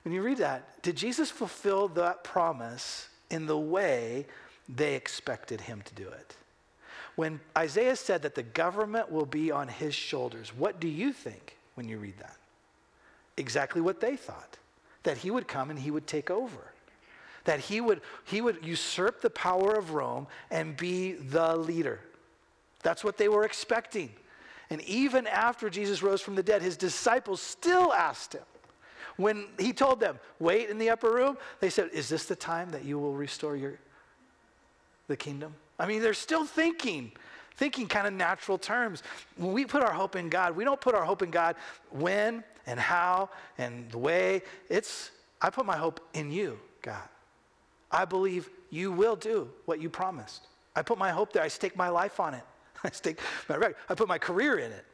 when 0.03 0.15
you 0.15 0.23
read 0.23 0.39
that, 0.39 0.83
did 0.83 0.97
Jesus 0.97 1.31
fulfill 1.31 1.89
that 1.89 2.25
promise 2.25 3.09
in 3.31 3.47
the 3.47 3.59
way 3.59 4.27
they 4.69 4.97
expected 4.97 5.61
him 5.61 5.83
to 5.83 5.95
do 5.95 6.09
it? 6.09 6.35
When 7.17 7.41
Isaiah 7.57 7.97
said 7.97 8.23
that 8.23 8.35
the 8.35 8.43
government 8.43 9.11
will 9.11 9.27
be 9.27 9.51
on 9.51 9.69
his 9.69 9.95
shoulders, 9.95 10.53
what 10.57 10.81
do 10.81 10.89
you 10.89 11.13
think 11.13 11.57
when 11.75 11.89
you 11.89 11.99
read 11.99 12.19
that? 12.19 12.37
Exactly 13.37 13.81
what 13.81 14.01
they 14.01 14.17
thought 14.17 14.59
that 15.03 15.19
he 15.19 15.31
would 15.31 15.47
come 15.47 15.71
and 15.71 15.79
he 15.79 15.91
would 15.91 16.07
take 16.07 16.31
over. 16.31 16.73
That 17.45 17.61
he 17.61 17.81
would, 17.81 18.01
he 18.25 18.41
would 18.41 18.65
usurp 18.65 19.21
the 19.21 19.31
power 19.31 19.75
of 19.75 19.93
Rome 19.93 20.27
and 20.51 20.77
be 20.77 21.13
the 21.13 21.57
leader. 21.57 22.01
That's 22.83 23.05
what 23.05 23.17
they 23.17 23.29
were 23.29 23.45
expecting. 23.45 24.11
And 24.69 24.83
even 24.83 25.29
after 25.29 25.71
Jesus 25.71 26.03
rose 26.03 26.21
from 26.21 26.35
the 26.35 26.43
dead, 26.43 26.61
his 26.61 26.77
disciples 26.77 27.41
still 27.41 27.93
asked 27.93 28.33
him. 28.33 28.43
When 29.17 29.47
he 29.59 29.73
told 29.73 30.01
them, 30.01 30.19
wait 30.41 30.69
in 30.69 30.79
the 30.79 30.91
upper 30.91 31.11
room, 31.11 31.39
they 31.61 31.71
said, 31.71 31.91
Is 31.93 32.09
this 32.09 32.27
the 32.27 32.37
time 32.37 32.71
that 32.71 32.85
you 32.85 32.99
will 32.99 33.15
restore 33.15 33.57
your, 33.57 33.75
the 35.07 35.17
kingdom? 35.17 35.55
I 35.79 35.87
mean, 35.87 36.01
they're 36.01 36.15
still 36.15 36.45
thinking, 36.45 37.13
thinking 37.57 37.87
kind 37.87 38.07
of 38.07 38.13
natural 38.13 38.59
terms. 38.59 39.03
When 39.37 39.53
we 39.53 39.65
put 39.65 39.83
our 39.83 39.93
hope 39.93 40.17
in 40.17 40.29
God, 40.29 40.57
we 40.57 40.65
don't 40.65 40.81
put 40.81 40.95
our 40.95 41.05
hope 41.05 41.23
in 41.23 41.31
God 41.31 41.57
when 41.91 42.43
and 42.67 42.81
how 42.81 43.31
and 43.59 43.91
the 43.91 43.99
way. 43.99 44.43
It's, 44.69 45.11
I 45.41 45.51
put 45.51 45.67
my 45.67 45.77
hope 45.77 46.01
in 46.15 46.31
you, 46.31 46.59
God. 46.83 47.09
I 47.91 48.05
believe 48.05 48.51
you 48.71 48.93
will 48.93 49.17
do 49.17 49.49
what 49.65 49.81
you 49.81 49.89
promised. 49.89 50.49
I 50.75 50.83
put 50.83 50.99
my 50.99 51.11
hope 51.11 51.33
there. 51.33 51.43
I 51.43 51.49
stake 51.49 51.77
my 51.77 51.89
life 51.89 52.21
on 52.21 52.35
it. 52.35 52.45
I 52.85 52.91
stake 52.91 53.21
my 53.49 53.73
I 53.89 53.95
put 53.95 54.09
my 54.09 54.19
career 54.19 54.59
in 54.59 54.73
it. 54.73 54.85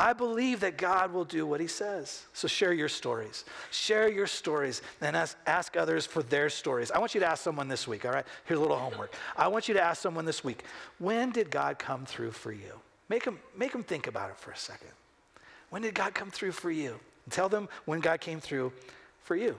I 0.00 0.14
believe 0.14 0.60
that 0.60 0.78
God 0.78 1.12
will 1.12 1.26
do 1.26 1.44
what 1.44 1.60
he 1.60 1.66
says. 1.66 2.24
So 2.32 2.48
share 2.48 2.72
your 2.72 2.88
stories. 2.88 3.44
Share 3.70 4.10
your 4.10 4.26
stories 4.26 4.80
and 5.02 5.14
ask, 5.14 5.36
ask 5.46 5.76
others 5.76 6.06
for 6.06 6.22
their 6.22 6.48
stories. 6.48 6.90
I 6.90 6.98
want 6.98 7.12
you 7.12 7.20
to 7.20 7.26
ask 7.26 7.44
someone 7.44 7.68
this 7.68 7.86
week, 7.86 8.06
all 8.06 8.12
right? 8.12 8.24
Here's 8.46 8.58
a 8.58 8.62
little 8.62 8.78
homework. 8.78 9.14
I 9.36 9.48
want 9.48 9.68
you 9.68 9.74
to 9.74 9.82
ask 9.82 10.00
someone 10.00 10.24
this 10.24 10.42
week, 10.42 10.64
when 11.00 11.32
did 11.32 11.50
God 11.50 11.78
come 11.78 12.06
through 12.06 12.30
for 12.30 12.50
you? 12.50 12.80
Make 13.10 13.24
them, 13.24 13.38
make 13.54 13.72
them 13.72 13.82
think 13.82 14.06
about 14.06 14.30
it 14.30 14.38
for 14.38 14.52
a 14.52 14.56
second. 14.56 14.88
When 15.68 15.82
did 15.82 15.94
God 15.94 16.14
come 16.14 16.30
through 16.30 16.52
for 16.52 16.70
you? 16.70 16.98
And 17.26 17.32
tell 17.32 17.50
them 17.50 17.68
when 17.84 18.00
God 18.00 18.22
came 18.22 18.40
through 18.40 18.72
for 19.22 19.36
you. 19.36 19.54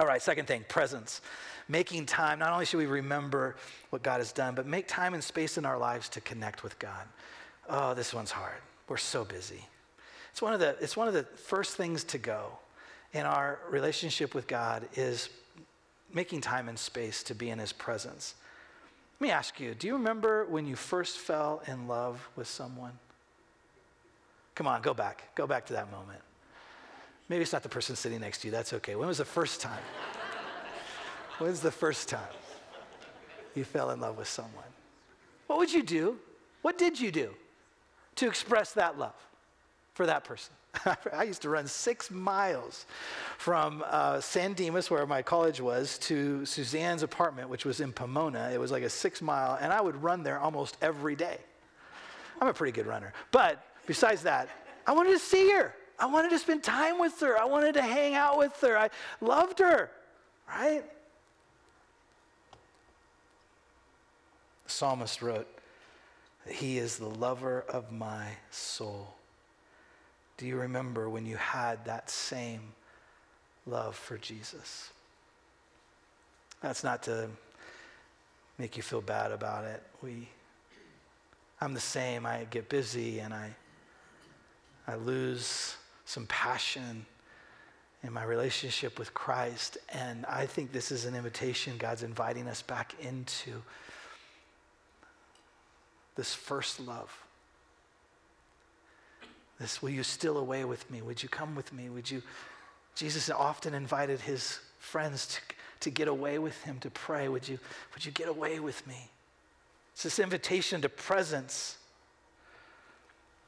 All 0.00 0.06
right, 0.06 0.20
second 0.20 0.46
thing 0.48 0.64
presence. 0.66 1.20
Making 1.68 2.06
time. 2.06 2.40
Not 2.40 2.52
only 2.52 2.64
should 2.64 2.78
we 2.78 2.86
remember 2.86 3.54
what 3.90 4.02
God 4.02 4.18
has 4.18 4.32
done, 4.32 4.56
but 4.56 4.66
make 4.66 4.88
time 4.88 5.14
and 5.14 5.22
space 5.22 5.58
in 5.58 5.64
our 5.64 5.78
lives 5.78 6.08
to 6.08 6.20
connect 6.20 6.64
with 6.64 6.76
God. 6.80 7.06
Oh, 7.68 7.94
this 7.94 8.12
one's 8.12 8.32
hard. 8.32 8.58
We're 8.92 8.98
so 8.98 9.24
busy. 9.24 9.64
It's 10.32 10.42
one 10.42 10.52
of 10.52 10.60
the, 10.60 10.76
it's 10.78 10.98
one 10.98 11.08
of 11.08 11.14
the 11.14 11.22
first 11.22 11.78
things 11.78 12.04
to 12.04 12.18
go 12.18 12.58
in 13.14 13.24
our 13.24 13.58
relationship 13.70 14.34
with 14.34 14.46
God 14.46 14.86
is 14.96 15.30
making 16.12 16.42
time 16.42 16.68
and 16.68 16.78
space 16.78 17.22
to 17.22 17.34
be 17.34 17.48
in 17.48 17.58
his 17.58 17.72
presence. 17.72 18.34
Let 19.18 19.28
me 19.28 19.30
ask 19.30 19.58
you, 19.58 19.74
do 19.74 19.86
you 19.86 19.94
remember 19.94 20.44
when 20.44 20.66
you 20.66 20.76
first 20.76 21.16
fell 21.16 21.62
in 21.66 21.88
love 21.88 22.28
with 22.36 22.46
someone? 22.46 22.92
Come 24.54 24.66
on, 24.66 24.82
go 24.82 24.92
back. 24.92 25.34
Go 25.34 25.46
back 25.46 25.64
to 25.68 25.72
that 25.72 25.90
moment. 25.90 26.20
Maybe 27.30 27.40
it's 27.40 27.54
not 27.54 27.62
the 27.62 27.70
person 27.70 27.96
sitting 27.96 28.20
next 28.20 28.40
to 28.42 28.48
you. 28.48 28.52
That's 28.52 28.74
okay. 28.74 28.94
When 28.94 29.08
was 29.08 29.16
the 29.16 29.24
first 29.24 29.62
time? 29.62 29.82
When's 31.38 31.60
the 31.60 31.72
first 31.72 32.10
time 32.10 32.34
you 33.54 33.64
fell 33.64 33.90
in 33.92 34.00
love 34.00 34.18
with 34.18 34.28
someone? 34.28 34.70
What 35.46 35.58
would 35.60 35.72
you 35.72 35.82
do? 35.82 36.18
What 36.60 36.76
did 36.76 37.00
you 37.00 37.10
do 37.10 37.34
to 38.16 38.26
express 38.26 38.72
that 38.72 38.98
love 38.98 39.14
for 39.94 40.06
that 40.06 40.24
person? 40.24 40.54
I 41.12 41.24
used 41.24 41.42
to 41.42 41.48
run 41.48 41.66
six 41.66 42.10
miles 42.10 42.86
from 43.38 43.84
uh, 43.86 44.20
San 44.20 44.54
Dimas, 44.54 44.90
where 44.90 45.06
my 45.06 45.22
college 45.22 45.60
was, 45.60 45.98
to 45.98 46.44
Suzanne's 46.46 47.02
apartment, 47.02 47.48
which 47.48 47.64
was 47.64 47.80
in 47.80 47.92
Pomona. 47.92 48.50
It 48.52 48.58
was 48.58 48.70
like 48.70 48.82
a 48.82 48.90
six 48.90 49.20
mile, 49.20 49.58
and 49.60 49.72
I 49.72 49.80
would 49.80 50.02
run 50.02 50.22
there 50.22 50.38
almost 50.38 50.76
every 50.80 51.14
day. 51.14 51.38
I'm 52.40 52.48
a 52.48 52.54
pretty 52.54 52.72
good 52.72 52.86
runner. 52.86 53.12
But 53.30 53.64
besides 53.86 54.22
that, 54.22 54.48
I 54.86 54.92
wanted 54.92 55.12
to 55.12 55.18
see 55.18 55.50
her. 55.50 55.74
I 55.98 56.06
wanted 56.06 56.30
to 56.30 56.38
spend 56.38 56.62
time 56.62 56.98
with 56.98 57.20
her. 57.20 57.38
I 57.38 57.44
wanted 57.44 57.74
to 57.74 57.82
hang 57.82 58.14
out 58.14 58.38
with 58.38 58.58
her. 58.62 58.76
I 58.76 58.90
loved 59.20 59.58
her, 59.60 59.90
right? 60.48 60.82
The 64.64 64.70
psalmist 64.70 65.22
wrote, 65.22 65.46
He 66.48 66.78
is 66.78 66.98
the 66.98 67.08
lover 67.08 67.64
of 67.68 67.92
my 67.92 68.26
soul. 68.50 69.14
Do 70.36 70.46
you 70.46 70.56
remember 70.56 71.08
when 71.08 71.24
you 71.24 71.36
had 71.36 71.84
that 71.84 72.10
same 72.10 72.60
love 73.66 73.94
for 73.94 74.18
Jesus? 74.18 74.90
That's 76.60 76.82
not 76.82 77.02
to 77.04 77.28
make 78.58 78.76
you 78.76 78.82
feel 78.82 79.00
bad 79.00 79.32
about 79.32 79.64
it. 79.64 79.82
We, 80.02 80.28
I'm 81.60 81.74
the 81.74 81.80
same. 81.80 82.26
I 82.26 82.46
get 82.50 82.68
busy 82.68 83.20
and 83.20 83.32
I, 83.32 83.50
I 84.86 84.96
lose 84.96 85.76
some 86.04 86.26
passion 86.26 87.06
in 88.02 88.12
my 88.12 88.24
relationship 88.24 88.98
with 88.98 89.14
Christ. 89.14 89.78
And 89.90 90.26
I 90.26 90.46
think 90.46 90.72
this 90.72 90.90
is 90.90 91.04
an 91.04 91.14
invitation 91.14 91.74
God's 91.78 92.02
inviting 92.02 92.48
us 92.48 92.62
back 92.62 92.94
into 93.00 93.62
this 96.16 96.34
first 96.34 96.80
love 96.80 97.22
this, 99.62 99.80
will 99.80 99.90
you 99.90 100.02
still 100.02 100.38
away 100.38 100.64
with 100.64 100.90
me? 100.90 101.02
Would 101.02 101.22
you 101.22 101.28
come 101.28 101.54
with 101.54 101.72
me? 101.72 101.88
Would 101.88 102.10
you? 102.10 102.20
Jesus 102.96 103.30
often 103.30 103.74
invited 103.74 104.20
his 104.20 104.58
friends 104.80 105.26
to, 105.28 105.40
to 105.80 105.90
get 105.90 106.08
away 106.08 106.40
with 106.40 106.60
him 106.64 106.78
to 106.80 106.90
pray. 106.90 107.28
Would 107.28 107.48
you, 107.48 107.60
would 107.94 108.04
you 108.04 108.10
get 108.10 108.28
away 108.28 108.58
with 108.58 108.84
me? 108.88 109.08
It's 109.92 110.02
this 110.02 110.18
invitation 110.18 110.80
to 110.82 110.88
presence. 110.88 111.78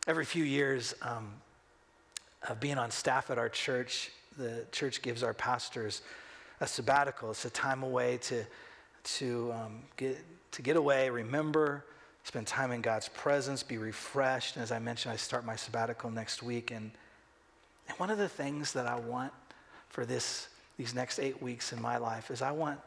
Every 0.07 0.25
few 0.25 0.45
years 0.45 0.95
um, 1.03 1.33
of 2.49 2.61
being 2.61 2.79
on 2.79 2.93
staff 2.93 3.31
at 3.31 3.39
our 3.39 3.49
church, 3.49 4.13
the 4.39 4.65
church 4.71 5.03
gives 5.03 5.25
our 5.25 5.35
pastors 5.35 6.03
a 6.61 6.67
sabbatical. 6.67 7.33
It's 7.33 7.45
a 7.45 7.51
time 7.51 7.83
away 7.83 8.19
to, 8.19 8.45
to, 9.03 9.53
um, 9.53 9.83
get, 9.97 10.19
to 10.53 10.63
get 10.63 10.77
away, 10.77 11.11
remember, 11.11 11.85
spend 12.25 12.47
time 12.47 12.73
in 12.73 12.81
God's 12.81 13.09
presence, 13.09 13.63
be 13.63 13.79
refreshed. 13.79 14.57
And 14.57 14.63
as 14.63 14.73
I 14.73 14.79
mentioned, 14.79 15.13
I 15.13 15.17
start 15.17 15.45
my 15.45 15.57
sabbatical 15.57 16.11
next 16.11 16.43
week. 16.43 16.71
And, 16.71 16.91
and 17.89 17.99
one 17.99 18.11
of 18.11 18.19
the 18.19 18.29
things 18.29 18.73
that 18.73 18.87
I 18.87 18.97
want 18.97 19.33
for 19.91 20.05
this, 20.05 20.49
these 20.79 20.95
next 20.95 21.19
eight 21.19 21.41
weeks 21.43 21.73
in 21.73 21.81
my 21.81 21.99
life 21.99 22.31
is 22.31 22.43
I 22.43 22.51
want, 22.51 22.81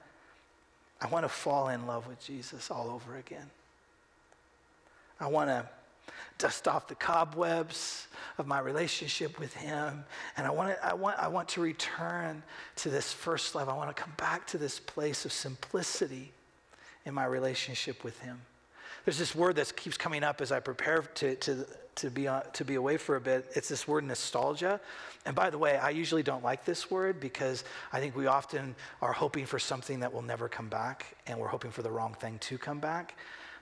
I 1.00 1.08
want 1.08 1.24
to 1.24 1.30
fall 1.30 1.70
in 1.70 1.86
love 1.86 2.08
with 2.08 2.20
Jesus 2.20 2.72
all 2.72 2.90
over 2.90 3.18
again. 3.18 3.50
I 5.20 5.28
want 5.28 5.50
to 5.50 5.68
dust 6.40 6.68
off 6.68 6.88
the 6.88 6.96
cobwebs 6.96 8.08
of 8.38 8.48
my 8.48 8.60
relationship 8.60 9.40
with 9.40 9.54
him 9.54 10.04
and 10.36 10.48
I 10.48 10.52
want, 10.52 10.76
to, 10.76 10.86
I, 10.86 10.94
want, 10.94 11.18
I 11.20 11.28
want 11.28 11.48
to 11.50 11.62
return 11.62 12.44
to 12.78 12.90
this 12.90 13.12
first 13.12 13.56
love 13.56 13.70
i 13.70 13.76
want 13.76 13.94
to 13.94 14.02
come 14.02 14.14
back 14.18 14.46
to 14.48 14.58
this 14.58 14.80
place 14.80 15.26
of 15.26 15.34
simplicity 15.34 16.32
in 17.06 17.14
my 17.14 17.26
relationship 17.26 18.04
with 18.04 18.20
him 18.20 18.40
there's 19.06 19.18
this 19.18 19.36
word 19.36 19.56
that 19.56 19.76
keeps 19.76 19.98
coming 19.98 20.24
up 20.24 20.42
as 20.42 20.52
I 20.52 20.60
prepare 20.60 21.02
to, 21.02 21.36
to, 21.36 21.66
to, 21.96 22.10
be, 22.10 22.28
on, 22.28 22.44
to 22.54 22.66
be 22.66 22.76
away 22.76 22.98
for 22.98 23.16
a 23.16 23.22
bit. 23.22 23.46
It's 23.56 23.70
this 23.70 23.88
word 23.88 24.04
nostalgia. 24.04 24.80
And 25.26 25.36
by 25.36 25.50
the 25.50 25.58
way, 25.58 25.78
I 25.78 25.90
usually 25.90 26.24
don't 26.24 26.44
like 26.44 26.66
this 26.66 26.92
word 26.92 27.20
because 27.20 27.64
I 27.92 28.00
think 28.00 28.16
we 28.16 28.28
often 28.28 28.76
are 29.02 29.14
hoping 29.14 29.46
for 29.46 29.60
something 29.60 30.00
that 30.02 30.14
will 30.14 30.22
never 30.22 30.48
come 30.48 30.70
back, 30.70 31.16
and 31.26 31.40
we're 31.40 31.48
hoping 31.48 31.72
for 31.72 31.82
the 31.82 31.92
wrong 31.92 32.14
thing 32.14 32.40
to 32.40 32.58
come 32.58 32.80
back. 32.80 33.16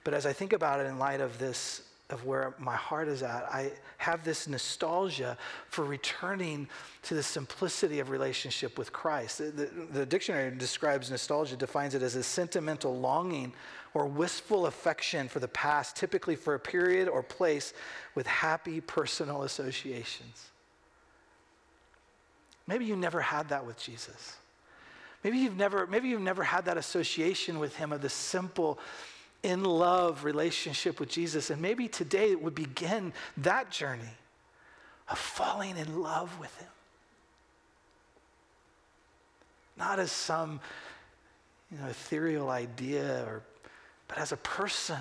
But 0.04 0.14
as 0.14 0.26
I 0.26 0.32
think 0.32 0.52
about 0.52 0.80
it 0.80 0.86
in 0.86 0.98
light 0.98 1.20
of 1.20 1.38
this 1.38 1.82
of 2.10 2.24
where 2.24 2.54
my 2.58 2.76
heart 2.76 3.08
is 3.08 3.22
at. 3.22 3.44
I 3.52 3.72
have 3.98 4.24
this 4.24 4.46
nostalgia 4.46 5.36
for 5.68 5.84
returning 5.84 6.68
to 7.02 7.14
the 7.14 7.22
simplicity 7.22 7.98
of 7.98 8.10
relationship 8.10 8.78
with 8.78 8.92
Christ. 8.92 9.38
The, 9.38 9.44
the, 9.44 9.66
the, 9.92 10.06
dictionary 10.06 10.56
describes 10.56 11.10
nostalgia, 11.10 11.56
defines 11.56 11.94
it 11.94 12.02
as 12.02 12.14
a 12.14 12.22
sentimental 12.22 12.96
longing 12.96 13.52
or 13.96 14.06
wistful 14.06 14.66
affection 14.66 15.28
for 15.28 15.40
the 15.40 15.48
past, 15.48 15.96
typically 15.96 16.36
for 16.36 16.54
a 16.54 16.60
period 16.60 17.08
or 17.08 17.22
place 17.22 17.72
with 18.14 18.26
happy 18.26 18.80
personal 18.80 19.42
associations. 19.42 20.50
Maybe 22.66 22.84
you 22.84 22.96
never 22.96 23.20
had 23.20 23.48
that 23.48 23.64
with 23.64 23.78
Jesus. 23.78 24.36
Maybe 25.24 25.38
you've 25.38 25.56
never, 25.56 25.86
maybe 25.86 26.08
you've 26.08 26.20
never 26.20 26.42
had 26.42 26.66
that 26.66 26.76
association 26.76 27.58
with 27.58 27.74
him 27.76 27.90
of 27.92 28.02
the 28.02 28.08
simple 28.08 28.78
in 29.42 29.64
love 29.64 30.24
relationship 30.24 31.00
with 31.00 31.08
Jesus. 31.08 31.50
And 31.50 31.62
maybe 31.62 31.88
today 31.88 32.32
it 32.32 32.42
would 32.42 32.54
begin 32.54 33.12
that 33.38 33.70
journey 33.70 34.02
of 35.08 35.18
falling 35.18 35.76
in 35.76 36.02
love 36.02 36.38
with 36.40 36.54
Him. 36.58 36.68
Not 39.78 39.98
as 39.98 40.10
some 40.10 40.60
you 41.70 41.78
know, 41.78 41.86
ethereal 41.86 42.50
idea, 42.50 43.24
or, 43.26 43.42
but 44.08 44.18
as 44.18 44.32
a 44.32 44.36
person. 44.36 45.00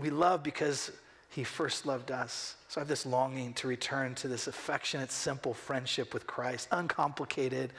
We 0.00 0.10
love 0.10 0.42
because 0.42 0.90
He 1.30 1.44
first 1.44 1.86
loved 1.86 2.10
us. 2.10 2.56
So 2.68 2.80
I 2.80 2.82
have 2.82 2.88
this 2.88 3.04
longing 3.04 3.52
to 3.54 3.68
return 3.68 4.14
to 4.16 4.28
this 4.28 4.46
affectionate, 4.46 5.12
simple 5.12 5.54
friendship 5.54 6.14
with 6.14 6.26
Christ, 6.26 6.68
uncomplicated 6.70 7.72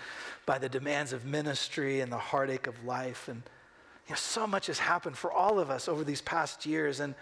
by 0.45 0.59
the 0.59 0.69
demands 0.69 1.13
of 1.13 1.25
ministry 1.25 2.01
and 2.01 2.11
the 2.11 2.17
heartache 2.17 2.67
of 2.67 2.85
life. 2.85 3.27
And 3.27 3.41
you 4.07 4.11
know, 4.11 4.15
so 4.15 4.45
much 4.45 4.67
has 4.67 4.79
happened 4.79 5.17
for 5.17 5.31
all 5.31 5.59
of 5.59 5.69
us 5.69 5.87
over 5.87 6.03
these 6.03 6.21
past 6.21 6.65
years, 6.65 6.99
and, 6.99 7.15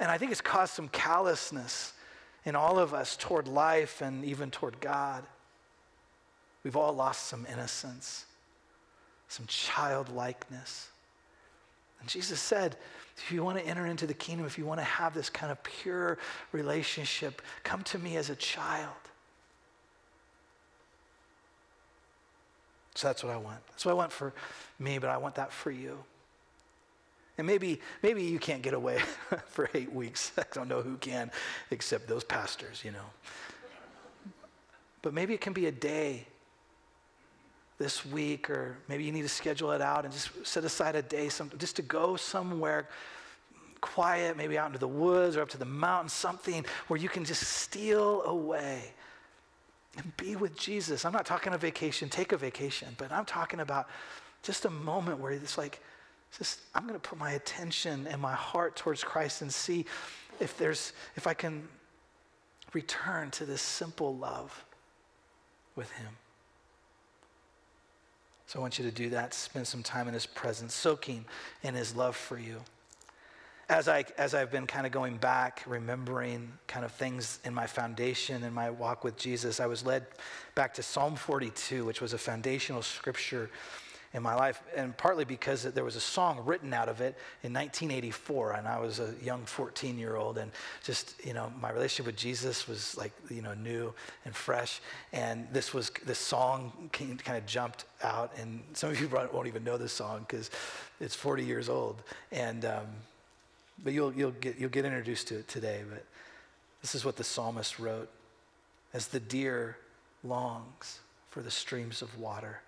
and 0.00 0.10
I 0.10 0.18
think 0.18 0.32
it's 0.32 0.40
caused 0.40 0.74
some 0.74 0.88
callousness 0.88 1.92
in 2.44 2.54
all 2.54 2.78
of 2.78 2.94
us 2.94 3.16
toward 3.16 3.48
life 3.48 4.00
and 4.00 4.24
even 4.24 4.50
toward 4.50 4.80
God. 4.80 5.24
We've 6.62 6.76
all 6.76 6.92
lost 6.92 7.26
some 7.26 7.46
innocence, 7.50 8.26
some 9.28 9.46
childlikeness. 9.46 10.88
And 12.00 12.08
Jesus 12.08 12.40
said, 12.40 12.76
if 13.16 13.32
you 13.32 13.42
want 13.42 13.58
to 13.58 13.66
enter 13.66 13.86
into 13.86 14.06
the 14.06 14.14
kingdom, 14.14 14.46
if 14.46 14.58
you 14.58 14.66
want 14.66 14.80
to 14.80 14.84
have 14.84 15.14
this 15.14 15.30
kind 15.30 15.50
of 15.50 15.62
pure 15.62 16.18
relationship, 16.52 17.40
come 17.64 17.82
to 17.84 17.98
me 17.98 18.16
as 18.16 18.28
a 18.28 18.36
child. 18.36 18.92
So 22.94 23.08
that's 23.08 23.24
what 23.24 23.32
I 23.32 23.36
want. 23.36 23.58
That's 23.68 23.84
what 23.84 23.92
I 23.92 23.94
want 23.94 24.12
for 24.12 24.32
me, 24.78 24.98
but 24.98 25.10
I 25.10 25.16
want 25.16 25.34
that 25.36 25.52
for 25.52 25.70
you. 25.70 25.98
And 27.38 27.46
maybe, 27.46 27.80
maybe 28.02 28.22
you 28.22 28.38
can't 28.38 28.62
get 28.62 28.72
away 28.72 29.00
for 29.46 29.68
eight 29.74 29.92
weeks. 29.92 30.32
I 30.38 30.44
don't 30.52 30.68
know 30.68 30.82
who 30.82 30.96
can, 30.96 31.30
except 31.70 32.08
those 32.08 32.24
pastors, 32.24 32.82
you 32.84 32.92
know. 32.92 33.04
But 35.02 35.12
maybe 35.14 35.34
it 35.34 35.40
can 35.40 35.52
be 35.52 35.66
a 35.66 35.72
day 35.72 36.26
this 37.78 38.06
week, 38.06 38.48
or 38.48 38.78
maybe 38.88 39.04
you 39.04 39.12
need 39.12 39.22
to 39.22 39.28
schedule 39.28 39.72
it 39.72 39.80
out 39.80 40.04
and 40.04 40.12
just 40.12 40.30
set 40.46 40.64
aside 40.64 40.96
a 40.96 41.02
day 41.02 41.28
some, 41.28 41.50
just 41.58 41.76
to 41.76 41.82
go 41.82 42.16
somewhere 42.16 42.88
quiet, 43.80 44.36
maybe 44.36 44.58
out 44.58 44.66
into 44.66 44.78
the 44.78 44.88
woods 44.88 45.36
or 45.36 45.42
up 45.42 45.48
to 45.50 45.58
the 45.58 45.64
mountain, 45.64 46.08
something 46.08 46.64
where 46.88 46.98
you 46.98 47.08
can 47.08 47.24
just 47.24 47.42
steal 47.42 48.22
away 48.22 48.92
and 49.96 50.16
be 50.16 50.36
with 50.36 50.56
Jesus. 50.58 51.04
I'm 51.04 51.12
not 51.12 51.26
talking 51.26 51.52
a 51.52 51.58
vacation, 51.58 52.08
take 52.08 52.32
a 52.32 52.36
vacation, 52.36 52.88
but 52.98 53.12
I'm 53.12 53.24
talking 53.24 53.60
about 53.60 53.88
just 54.42 54.64
a 54.64 54.70
moment 54.70 55.20
where 55.20 55.32
it's 55.32 55.58
like, 55.58 55.80
just 56.36 56.60
I'm 56.74 56.82
going 56.86 56.98
to 56.98 57.08
put 57.08 57.18
my 57.18 57.32
attention 57.32 58.06
and 58.06 58.20
my 58.20 58.34
heart 58.34 58.76
towards 58.76 59.02
Christ 59.04 59.42
and 59.42 59.52
see 59.52 59.86
if 60.40 60.58
there's 60.58 60.92
if 61.16 61.26
I 61.26 61.34
can 61.34 61.66
return 62.72 63.30
to 63.32 63.46
this 63.46 63.62
simple 63.62 64.16
love 64.16 64.64
with 65.76 65.90
him. 65.92 66.08
So 68.46 68.60
I 68.60 68.62
want 68.62 68.78
you 68.78 68.84
to 68.84 68.92
do 68.92 69.10
that, 69.10 69.34
spend 69.34 69.66
some 69.66 69.82
time 69.82 70.06
in 70.06 70.14
His 70.14 70.26
presence, 70.26 70.74
soaking 70.74 71.24
in 71.62 71.74
His 71.74 71.96
love 71.96 72.16
for 72.16 72.38
you. 72.38 72.60
As, 73.68 73.88
I, 73.88 74.04
as 74.16 74.32
I've 74.32 74.52
been 74.52 74.68
kind 74.68 74.86
of 74.86 74.92
going 74.92 75.16
back, 75.16 75.64
remembering 75.66 76.52
kind 76.68 76.84
of 76.84 76.92
things 76.92 77.40
in 77.44 77.52
my 77.52 77.66
foundation 77.66 78.44
in 78.44 78.54
my 78.54 78.70
walk 78.70 79.02
with 79.02 79.16
Jesus, 79.16 79.58
I 79.58 79.66
was 79.66 79.84
led 79.84 80.06
back 80.54 80.72
to 80.74 80.84
Psalm 80.84 81.16
42, 81.16 81.84
which 81.84 82.00
was 82.00 82.12
a 82.12 82.18
foundational 82.18 82.82
scripture 82.82 83.50
in 84.16 84.22
my 84.22 84.34
life, 84.34 84.62
and 84.74 84.96
partly 84.96 85.26
because 85.26 85.64
there 85.64 85.84
was 85.84 85.94
a 85.94 86.00
song 86.00 86.40
written 86.46 86.72
out 86.72 86.88
of 86.88 87.02
it 87.02 87.18
in 87.42 87.52
1984, 87.52 88.52
and 88.52 88.66
I 88.66 88.80
was 88.80 88.98
a 88.98 89.14
young 89.22 89.44
14 89.44 89.98
year 89.98 90.16
old, 90.16 90.38
and 90.38 90.50
just, 90.82 91.14
you 91.22 91.34
know, 91.34 91.52
my 91.60 91.70
relationship 91.70 92.06
with 92.06 92.16
Jesus 92.16 92.66
was 92.66 92.96
like, 92.96 93.12
you 93.28 93.42
know, 93.42 93.52
new 93.52 93.92
and 94.24 94.34
fresh, 94.34 94.80
and 95.12 95.46
this 95.52 95.74
was, 95.74 95.90
this 96.06 96.18
song 96.18 96.72
kind 96.92 97.36
of 97.36 97.44
jumped 97.44 97.84
out, 98.02 98.32
and 98.40 98.62
some 98.72 98.88
of 98.88 98.98
you 98.98 99.06
won't 99.32 99.48
even 99.48 99.62
know 99.62 99.76
this 99.76 99.92
song 99.92 100.24
because 100.26 100.50
it's 100.98 101.14
40 101.14 101.44
years 101.44 101.68
old, 101.68 102.02
and, 102.32 102.64
um, 102.64 102.86
but 103.84 103.92
you'll, 103.92 104.14
you'll, 104.14 104.30
get, 104.30 104.58
you'll 104.58 104.70
get 104.70 104.86
introduced 104.86 105.28
to 105.28 105.40
it 105.40 105.48
today, 105.48 105.82
but 105.86 106.06
this 106.80 106.94
is 106.94 107.04
what 107.04 107.16
the 107.16 107.24
psalmist 107.24 107.78
wrote. 107.78 108.08
As 108.94 109.08
the 109.08 109.20
deer 109.20 109.76
longs 110.24 111.00
for 111.28 111.42
the 111.42 111.50
streams 111.50 112.00
of 112.00 112.18
water 112.18 112.60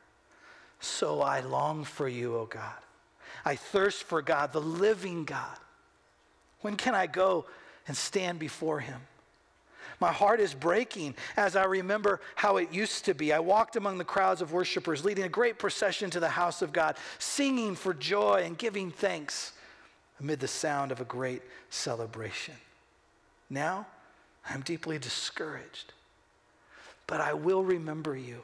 so 0.80 1.20
I 1.20 1.40
long 1.40 1.84
for 1.84 2.08
you, 2.08 2.36
O 2.36 2.46
God. 2.46 2.72
I 3.44 3.56
thirst 3.56 4.04
for 4.04 4.22
God, 4.22 4.52
the 4.52 4.60
living 4.60 5.24
God. 5.24 5.58
When 6.60 6.76
can 6.76 6.94
I 6.94 7.06
go 7.06 7.46
and 7.86 7.96
stand 7.96 8.38
before 8.38 8.80
him? 8.80 9.00
My 10.00 10.12
heart 10.12 10.38
is 10.38 10.54
breaking 10.54 11.14
as 11.36 11.56
I 11.56 11.64
remember 11.64 12.20
how 12.36 12.58
it 12.58 12.72
used 12.72 13.04
to 13.06 13.14
be. 13.14 13.32
I 13.32 13.40
walked 13.40 13.74
among 13.74 13.98
the 13.98 14.04
crowds 14.04 14.40
of 14.40 14.52
worshipers, 14.52 15.04
leading 15.04 15.24
a 15.24 15.28
great 15.28 15.58
procession 15.58 16.10
to 16.10 16.20
the 16.20 16.28
house 16.28 16.62
of 16.62 16.72
God, 16.72 16.96
singing 17.18 17.74
for 17.74 17.92
joy 17.94 18.42
and 18.44 18.56
giving 18.56 18.90
thanks 18.90 19.52
amid 20.20 20.38
the 20.40 20.48
sound 20.48 20.92
of 20.92 21.00
a 21.00 21.04
great 21.04 21.42
celebration. 21.70 22.54
Now, 23.50 23.86
I'm 24.48 24.60
deeply 24.60 24.98
discouraged, 24.98 25.92
but 27.06 27.20
I 27.20 27.32
will 27.32 27.64
remember 27.64 28.16
you 28.16 28.42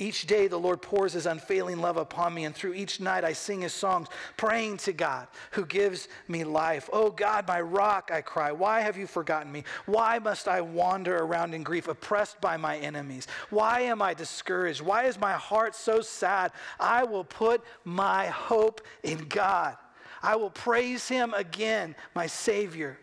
each 0.00 0.26
day, 0.26 0.48
the 0.48 0.58
Lord 0.58 0.80
pours 0.80 1.12
his 1.12 1.26
unfailing 1.26 1.78
love 1.78 1.98
upon 1.98 2.32
me, 2.32 2.44
and 2.46 2.54
through 2.54 2.72
each 2.72 3.00
night, 3.00 3.22
I 3.22 3.34
sing 3.34 3.60
his 3.60 3.74
songs, 3.74 4.08
praying 4.36 4.78
to 4.78 4.92
God 4.92 5.28
who 5.52 5.66
gives 5.66 6.08
me 6.26 6.42
life. 6.42 6.88
Oh 6.92 7.10
God, 7.10 7.46
my 7.46 7.60
rock, 7.60 8.10
I 8.12 8.22
cry, 8.22 8.50
why 8.50 8.80
have 8.80 8.96
you 8.96 9.06
forgotten 9.06 9.52
me? 9.52 9.64
Why 9.84 10.18
must 10.18 10.48
I 10.48 10.62
wander 10.62 11.18
around 11.18 11.54
in 11.54 11.62
grief, 11.62 11.86
oppressed 11.86 12.40
by 12.40 12.56
my 12.56 12.78
enemies? 12.78 13.26
Why 13.50 13.82
am 13.82 14.00
I 14.00 14.14
discouraged? 14.14 14.80
Why 14.80 15.04
is 15.04 15.20
my 15.20 15.34
heart 15.34 15.74
so 15.74 16.00
sad? 16.00 16.52
I 16.78 17.04
will 17.04 17.24
put 17.24 17.62
my 17.84 18.26
hope 18.26 18.80
in 19.02 19.18
God. 19.28 19.76
I 20.22 20.36
will 20.36 20.50
praise 20.50 21.08
him 21.08 21.34
again, 21.34 21.94
my 22.14 22.26
Savior 22.26 22.98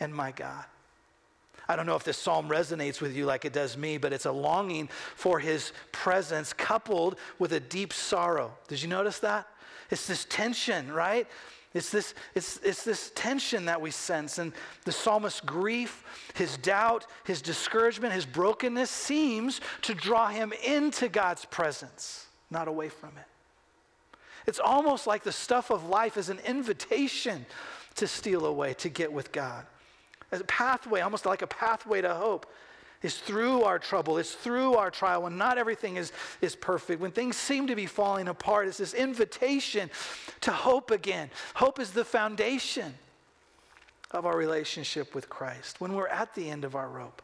and 0.00 0.14
my 0.14 0.32
God. 0.32 0.64
I 1.72 1.76
don't 1.76 1.86
know 1.86 1.96
if 1.96 2.04
this 2.04 2.18
psalm 2.18 2.50
resonates 2.50 3.00
with 3.00 3.16
you 3.16 3.24
like 3.24 3.46
it 3.46 3.54
does 3.54 3.78
me, 3.78 3.96
but 3.96 4.12
it's 4.12 4.26
a 4.26 4.30
longing 4.30 4.90
for 5.16 5.38
his 5.38 5.72
presence 5.90 6.52
coupled 6.52 7.16
with 7.38 7.54
a 7.54 7.60
deep 7.60 7.94
sorrow. 7.94 8.52
Did 8.68 8.82
you 8.82 8.88
notice 8.88 9.20
that? 9.20 9.48
It's 9.90 10.06
this 10.06 10.26
tension, 10.26 10.92
right? 10.92 11.26
It's 11.72 11.90
this, 11.90 12.12
it's, 12.34 12.58
it's 12.58 12.84
this 12.84 13.10
tension 13.14 13.64
that 13.64 13.80
we 13.80 13.90
sense. 13.90 14.36
And 14.36 14.52
the 14.84 14.92
psalmist's 14.92 15.40
grief, 15.40 16.04
his 16.34 16.58
doubt, 16.58 17.06
his 17.24 17.40
discouragement, 17.40 18.12
his 18.12 18.26
brokenness 18.26 18.90
seems 18.90 19.62
to 19.80 19.94
draw 19.94 20.28
him 20.28 20.52
into 20.66 21.08
God's 21.08 21.46
presence, 21.46 22.26
not 22.50 22.68
away 22.68 22.90
from 22.90 23.12
it. 23.16 24.18
It's 24.46 24.60
almost 24.60 25.06
like 25.06 25.22
the 25.22 25.32
stuff 25.32 25.70
of 25.70 25.88
life 25.88 26.18
is 26.18 26.28
an 26.28 26.40
invitation 26.40 27.46
to 27.94 28.06
steal 28.06 28.44
away, 28.44 28.74
to 28.74 28.90
get 28.90 29.10
with 29.10 29.32
God 29.32 29.64
as 30.32 30.40
a 30.40 30.44
pathway, 30.44 31.00
almost 31.00 31.26
like 31.26 31.42
a 31.42 31.46
pathway 31.46 32.00
to 32.00 32.14
hope, 32.14 32.46
is 33.02 33.18
through 33.18 33.62
our 33.62 33.78
trouble, 33.78 34.16
it's 34.18 34.32
through 34.32 34.74
our 34.74 34.90
trial, 34.90 35.22
when 35.22 35.36
not 35.36 35.58
everything 35.58 35.96
is, 35.96 36.12
is 36.40 36.54
perfect, 36.54 37.00
when 37.00 37.10
things 37.10 37.36
seem 37.36 37.66
to 37.66 37.76
be 37.76 37.86
falling 37.86 38.28
apart. 38.28 38.68
It's 38.68 38.78
this 38.78 38.94
invitation 38.94 39.90
to 40.42 40.52
hope 40.52 40.90
again. 40.90 41.30
Hope 41.54 41.78
is 41.78 41.90
the 41.90 42.04
foundation 42.04 42.94
of 44.12 44.24
our 44.24 44.36
relationship 44.36 45.14
with 45.14 45.28
Christ. 45.28 45.80
When 45.80 45.94
we're 45.94 46.08
at 46.08 46.34
the 46.34 46.48
end 46.48 46.64
of 46.64 46.76
our 46.76 46.88
rope, 46.88 47.22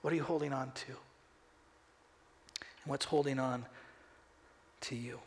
what 0.00 0.12
are 0.12 0.16
you 0.16 0.22
holding 0.22 0.52
on 0.52 0.72
to? 0.72 0.86
And 0.86 0.96
what's 2.86 3.04
holding 3.04 3.38
on 3.38 3.66
to 4.82 4.96
you? 4.96 5.20